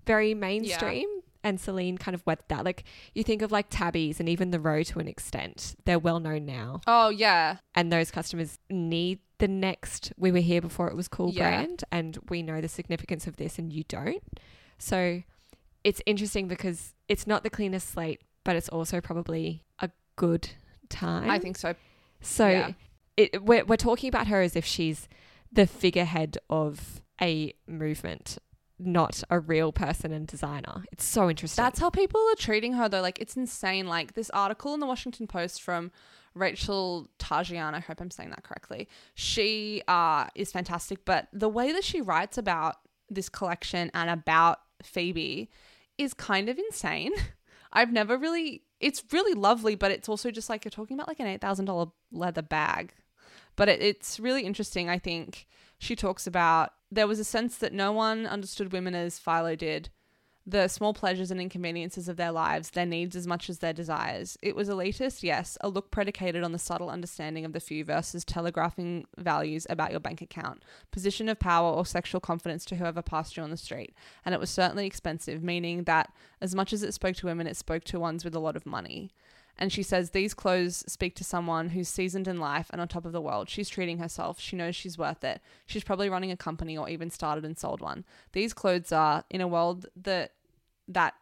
[0.07, 1.09] very mainstream.
[1.43, 2.65] And Celine kind of weathered that.
[2.67, 2.85] Like
[3.15, 6.45] you think of like Tabbies and even the Row to an extent, they're well known
[6.45, 6.83] now.
[6.87, 7.57] Oh, yeah.
[7.75, 11.49] And those customers need the next we were here before it was cool Yeah.
[11.63, 14.23] brand and we know the significance of this and you don't.
[14.77, 15.23] So
[15.83, 20.51] it's interesting because it's not the cleanest slate, but it's also probably a good
[20.89, 21.31] time.
[21.31, 21.75] I think so.
[22.21, 22.73] So Yeah.
[23.17, 25.09] it, we're, we're talking about her as if she's
[25.53, 28.39] the figurehead of a movement,
[28.79, 30.85] not a real person and designer.
[30.93, 31.63] It's so interesting.
[31.63, 33.01] That's how people are treating her, though.
[33.03, 33.87] Like, it's insane.
[33.87, 35.91] Like, this article in the Washington Post from
[36.35, 38.89] Rachel Tashjian, I hope I'm saying that correctly.
[39.15, 42.77] She uh, is fantastic, but the way that she writes about
[43.09, 45.51] this collection and about Phoebe
[45.99, 47.13] is kind of insane.
[47.73, 51.21] I've never really, it's really lovely, but it's also just like you're talking about like
[51.21, 52.95] an $8,000 leather bag.
[53.57, 55.47] But it, it's really interesting, I think.
[55.79, 59.91] She talks about there was a sense that no one understood women as Philo did
[60.47, 64.39] the small pleasures and inconveniences of their lives, their needs as much as their desires.
[64.43, 68.25] It was elitist, yes, a look predicated on the subtle understanding of the few versus
[68.25, 73.37] telegraphing values about your bank account, position of power, or sexual confidence to whoever passed
[73.37, 73.95] you on the street.
[74.25, 77.57] And it was certainly expensive, meaning that as much as it spoke to women, it
[77.57, 79.11] spoke to ones with a lot of money.
[79.61, 83.05] And she says these clothes speak to someone who's seasoned in life and on top
[83.05, 83.51] of the world.
[83.51, 84.41] She's treating herself.
[84.41, 85.43] She knows she's worth it.
[85.67, 88.07] She's probably running a company or even started and sold one.
[88.33, 90.33] These clothes are in a world that
[90.89, 91.15] that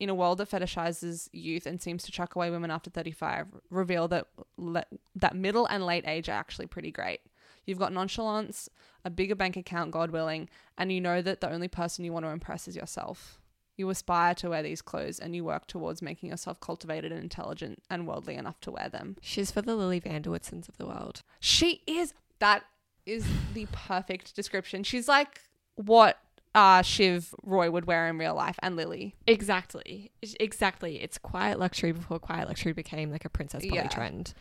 [0.00, 4.08] in a world that fetishizes youth and seems to chuck away women after 35 reveal
[4.08, 7.20] that le- that middle and late age are actually pretty great.
[7.66, 8.70] You've got nonchalance,
[9.04, 10.48] a bigger bank account, God willing,
[10.78, 13.38] and you know that the only person you want to impress is yourself.
[13.76, 17.82] You aspire to wear these clothes and you work towards making yourself cultivated and intelligent
[17.90, 19.16] and worldly enough to wear them.
[19.20, 21.22] She's for the Lily van der Woodsens of the world.
[21.40, 22.14] She is.
[22.38, 22.64] That
[23.04, 24.82] is the perfect description.
[24.82, 25.40] She's like
[25.76, 26.18] what
[26.54, 29.14] uh, Shiv Roy would wear in real life and Lily.
[29.26, 30.10] Exactly.
[30.40, 31.02] Exactly.
[31.02, 33.88] It's quiet luxury before quiet luxury became like a princess body Yeah.
[33.88, 34.32] trend.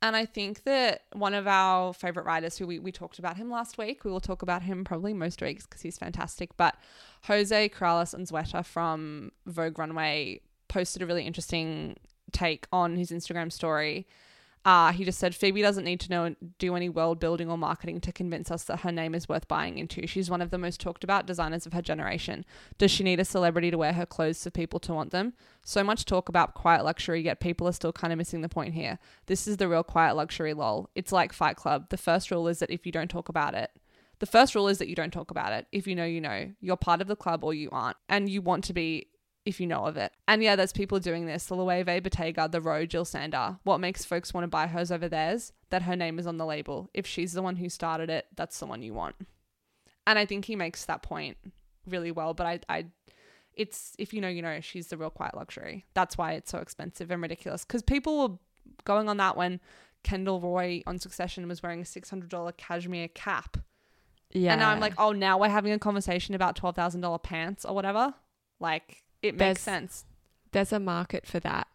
[0.00, 3.50] And I think that one of our favorite writers, who we, we talked about him
[3.50, 6.56] last week, we will talk about him probably most weeks because he's fantastic.
[6.56, 6.76] But
[7.24, 11.96] Jose Criales Unzueta from Vogue Runway posted a really interesting
[12.30, 14.06] take on his Instagram story.
[14.64, 18.00] Uh, he just said Phoebe doesn't need to know do any world building or marketing
[18.02, 20.06] to convince us that her name is worth buying into.
[20.06, 22.44] She's one of the most talked about designers of her generation.
[22.76, 25.32] Does she need a celebrity to wear her clothes for people to want them?
[25.64, 28.74] So much talk about quiet luxury, yet people are still kind of missing the point
[28.74, 28.98] here.
[29.26, 30.90] This is the real quiet luxury lol.
[30.94, 31.88] It's like Fight Club.
[31.90, 33.70] The first rule is that if you don't talk about it,
[34.18, 35.66] the first rule is that you don't talk about it.
[35.70, 36.50] If you know, you know.
[36.60, 37.96] You're part of the club or you aren't.
[38.08, 39.06] And you want to be
[39.48, 40.12] if you know of it.
[40.28, 41.46] And yeah, there's people doing this.
[41.46, 43.58] The Loewe Bottega, the Row, Jil Sander.
[43.64, 45.52] What makes folks want to buy hers over theirs?
[45.70, 46.90] That her name is on the label.
[46.92, 49.16] If she's the one who started it, that's the one you want.
[50.06, 51.38] And I think he makes that point
[51.86, 52.34] really well.
[52.34, 52.86] But I, I,
[53.54, 54.60] it's if you know, you know.
[54.60, 55.86] She's the real quiet luxury.
[55.94, 57.64] That's why it's so expensive and ridiculous.
[57.64, 58.36] Because people were
[58.84, 59.60] going on that when
[60.02, 63.56] Kendall Roy on Succession was wearing a six hundred dollar cashmere cap.
[64.30, 64.52] Yeah.
[64.52, 67.64] And now I'm like, oh, now we're having a conversation about twelve thousand dollar pants
[67.64, 68.12] or whatever.
[68.60, 70.04] Like it makes There's- sense.
[70.52, 71.68] there's a market for that.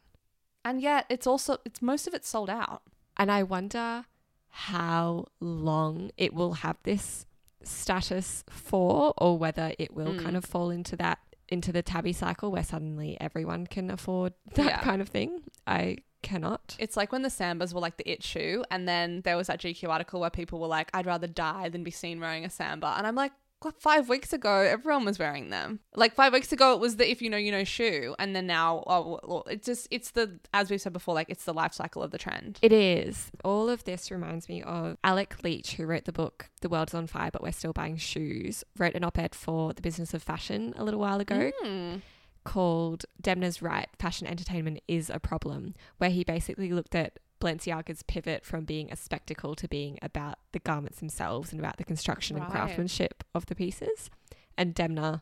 [0.65, 2.83] And yet it's also it's most of it's sold out.
[3.17, 4.05] And I wonder
[4.49, 7.25] how long it will have this
[7.63, 10.23] status for or whether it will Mm.
[10.23, 11.19] kind of fall into that
[11.49, 14.81] into the tabby cycle where suddenly everyone can afford that Yeah.
[14.81, 15.43] kind of thing.
[15.67, 16.75] I cannot.
[16.79, 19.59] It's like when the Sambas were like the it shoe, and then there was that
[19.59, 22.95] GQ article where people were like, "I'd rather die than be seen wearing a Samba,"
[22.97, 23.39] and I'm like, "What?
[23.77, 25.79] Five weeks ago, everyone was wearing them.
[25.95, 28.47] Like five weeks ago, it was the if you know you know shoe, and then
[28.47, 31.73] now, oh, well, it's just it's the as we've said before, like it's the life
[31.73, 32.59] cycle of the trend.
[32.61, 33.31] It is.
[33.43, 37.07] All of this reminds me of Alec Leach, who wrote the book The World's on
[37.07, 40.73] Fire, but We're Still Buying Shoes, wrote an op ed for the Business of Fashion
[40.77, 41.51] a little while ago.
[41.63, 42.01] Mm.
[42.43, 48.45] called Demna's Right Fashion Entertainment is a Problem, where he basically looked at Balenciaga's pivot
[48.45, 52.49] from being a spectacle to being about the garments themselves and about the construction and
[52.49, 54.09] craftsmanship of the pieces.
[54.57, 55.21] And Demna,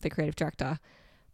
[0.00, 0.78] the creative director,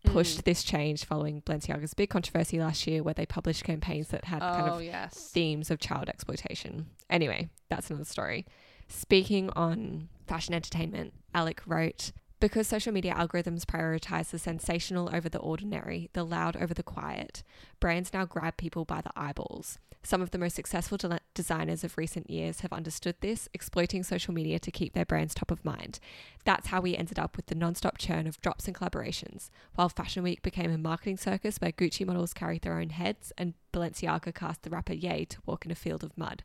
[0.04, 0.12] Mm.
[0.12, 4.40] pushed this change following Balenciaga's big controversy last year where they published campaigns that had
[4.40, 5.30] kind Oh of yes.
[5.32, 6.90] themes of child exploitation.
[7.08, 8.46] Anyway, that's another story.
[8.88, 15.38] Speaking on fashion entertainment, Alec wrote Because social media algorithms prioritize the sensational over the
[15.38, 17.42] ordinary, the loud over the quiet,
[17.80, 19.78] brands now grab people by the eyeballs.
[20.02, 24.34] Some of the most successful de- designers of recent years have understood this, exploiting social
[24.34, 25.98] media to keep their brands top of mind.
[26.44, 30.22] That's how we ended up with the non-stop churn of drops and collaborations, while Fashion
[30.22, 34.62] Week became a marketing circus where Gucci models carried their own heads and Balenciaga cast
[34.62, 36.44] the rapper Ye to walk in a field of mud.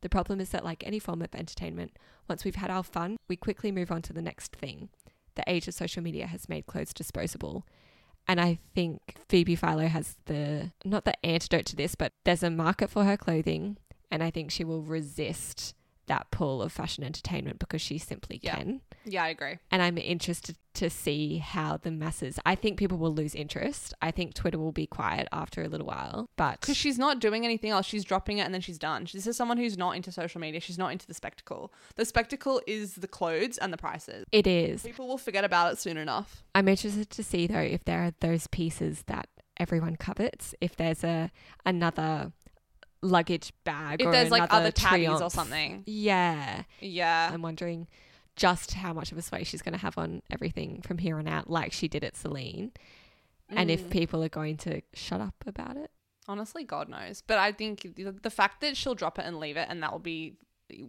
[0.00, 1.96] The problem is that, like any form of entertainment,
[2.28, 4.90] once we've had our fun, we quickly move on to the next thing.
[5.38, 7.64] The age of social media has made clothes disposable.
[8.26, 12.50] And I think Phoebe Philo has the, not the antidote to this, but there's a
[12.50, 13.78] market for her clothing.
[14.10, 15.74] And I think she will resist
[16.08, 18.56] that pull of fashion entertainment because she simply Yeah.
[18.56, 18.80] can.
[19.04, 19.58] Yeah, I agree.
[19.70, 23.94] And I'm interested to see how the masses, I think people will lose interest.
[24.02, 26.28] I think Twitter will be quiet after a little while.
[26.36, 27.86] But Because she's not doing anything else.
[27.86, 29.06] She's dropping it and then she's done.
[29.12, 30.60] This is someone who's not into social media.
[30.60, 31.72] She's not into the spectacle.
[31.96, 34.24] The spectacle is the clothes and the prices.
[34.30, 34.82] it is.
[34.82, 36.44] People will forget about it soon enough.
[36.54, 39.28] I'm interested to see though if there are those pieces that
[39.58, 40.54] everyone covets.
[40.60, 41.32] If there's a
[41.66, 42.32] another
[43.02, 45.84] luggage bag, If or there's like another other tabbies or something.
[45.86, 47.30] Yeah, Yeah.
[47.32, 47.86] I'm wondering
[48.36, 51.26] just how much of a sway she's going to have on everything from here on
[51.28, 52.72] out, like she did at Celine,
[53.48, 53.90] and if Mm.
[53.90, 55.90] people are going to shut up about it.
[56.28, 57.22] Honestly, God knows.
[57.26, 59.90] But I think the, the fact that she'll drop it and leave it and that
[59.92, 60.34] will be,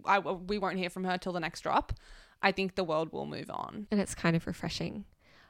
[0.05, 1.93] I, we won't hear from her till the next drop.
[2.41, 3.87] I think the world will move on.
[3.91, 5.05] and it's kind of refreshing.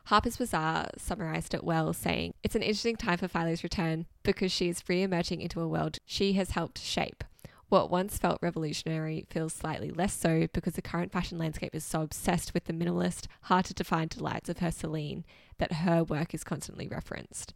[0.09, 4.67] Harper's Bazaar summarized it well, saying, It's an interesting time for Philo's return because she
[4.67, 7.23] is re emerging into a world she has helped shape.
[7.67, 12.01] What once felt revolutionary feels slightly less so because the current fashion landscape is so
[12.01, 15.25] obsessed with the minimalist, hard to define delights of her Celine
[15.59, 17.53] that her work is constantly referenced.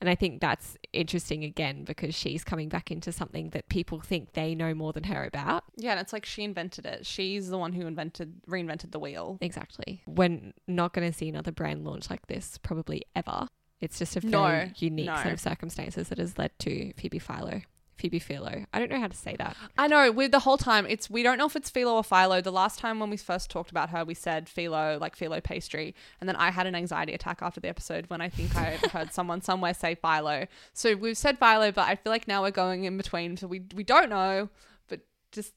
[0.00, 4.32] And I think that's interesting again because she's coming back into something that people think
[4.32, 5.64] they know more than her about.
[5.76, 7.04] Yeah, and it's like she invented it.
[7.04, 9.36] She's the one who invented, reinvented the wheel.
[9.42, 10.02] Exactly.
[10.06, 13.48] We're not going to see another brand launch like this probably ever.
[13.80, 15.16] It's just a very No, unique no.
[15.16, 17.62] set of circumstances that has led to Phoebe Philo.
[18.00, 18.64] Phoebe Philo.
[18.72, 19.56] I don't know how to say that.
[19.76, 20.10] I know.
[20.10, 22.40] With the whole time, it's we don't know if it's Philo or Philo.
[22.40, 25.94] The last time when we first talked about her, we said Philo, like Philo pastry,
[26.18, 29.12] and then I had an anxiety attack after the episode when I think I heard
[29.12, 30.46] someone somewhere say Philo.
[30.72, 33.62] So we've said Philo, but I feel like now we're going in between, so we
[33.74, 34.48] we don't know,
[34.88, 35.52] but just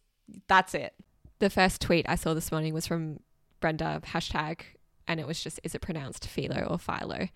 [0.47, 0.93] that's it.
[1.39, 3.21] The first tweet I saw this morning was from
[3.61, 4.59] Brenda hashtag,
[5.07, 7.29] and it was just, is it pronounced Philo or Philo?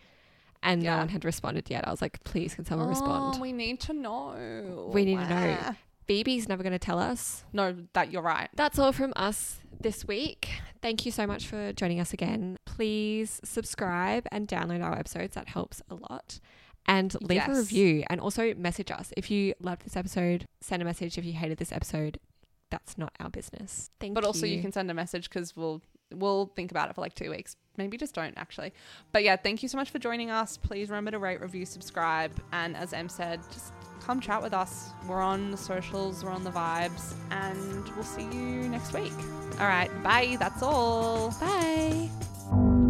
[0.63, 0.97] And no Yeah.
[0.99, 1.87] one had responded yet.
[1.87, 3.39] I was like, please, can someone Oh, respond?
[3.41, 4.89] we need to know.
[4.93, 5.75] We need to know.
[6.07, 7.43] Phoebe's never going to tell us.
[7.53, 8.49] No, that you're right.
[8.55, 10.49] That's all from us this week.
[10.81, 12.57] Thank you so much for joining us again.
[12.65, 15.35] Please subscribe and download our episodes.
[15.35, 16.39] That helps a lot.
[16.85, 19.11] And leave a review and also message us.
[19.17, 21.17] If you loved this episode, send a message.
[21.17, 22.17] If you hated this episode,
[22.71, 23.89] that's not our business.
[23.99, 24.25] Thank but you.
[24.25, 25.81] But also you can send a message because we'll
[26.13, 27.55] we'll think about it for like two weeks.
[27.77, 28.73] Maybe just don't actually.
[29.11, 30.57] But yeah thank you so much for joining us.
[30.57, 32.31] Please remember to rate review subscribe.
[32.51, 34.91] And as em said just come chat with us.
[35.07, 39.13] We're on the socials we're on the vibes and we'll see you next week.
[39.59, 39.91] All right.
[40.03, 40.37] Bye.
[40.39, 41.31] That's all.
[41.39, 42.86] Bye.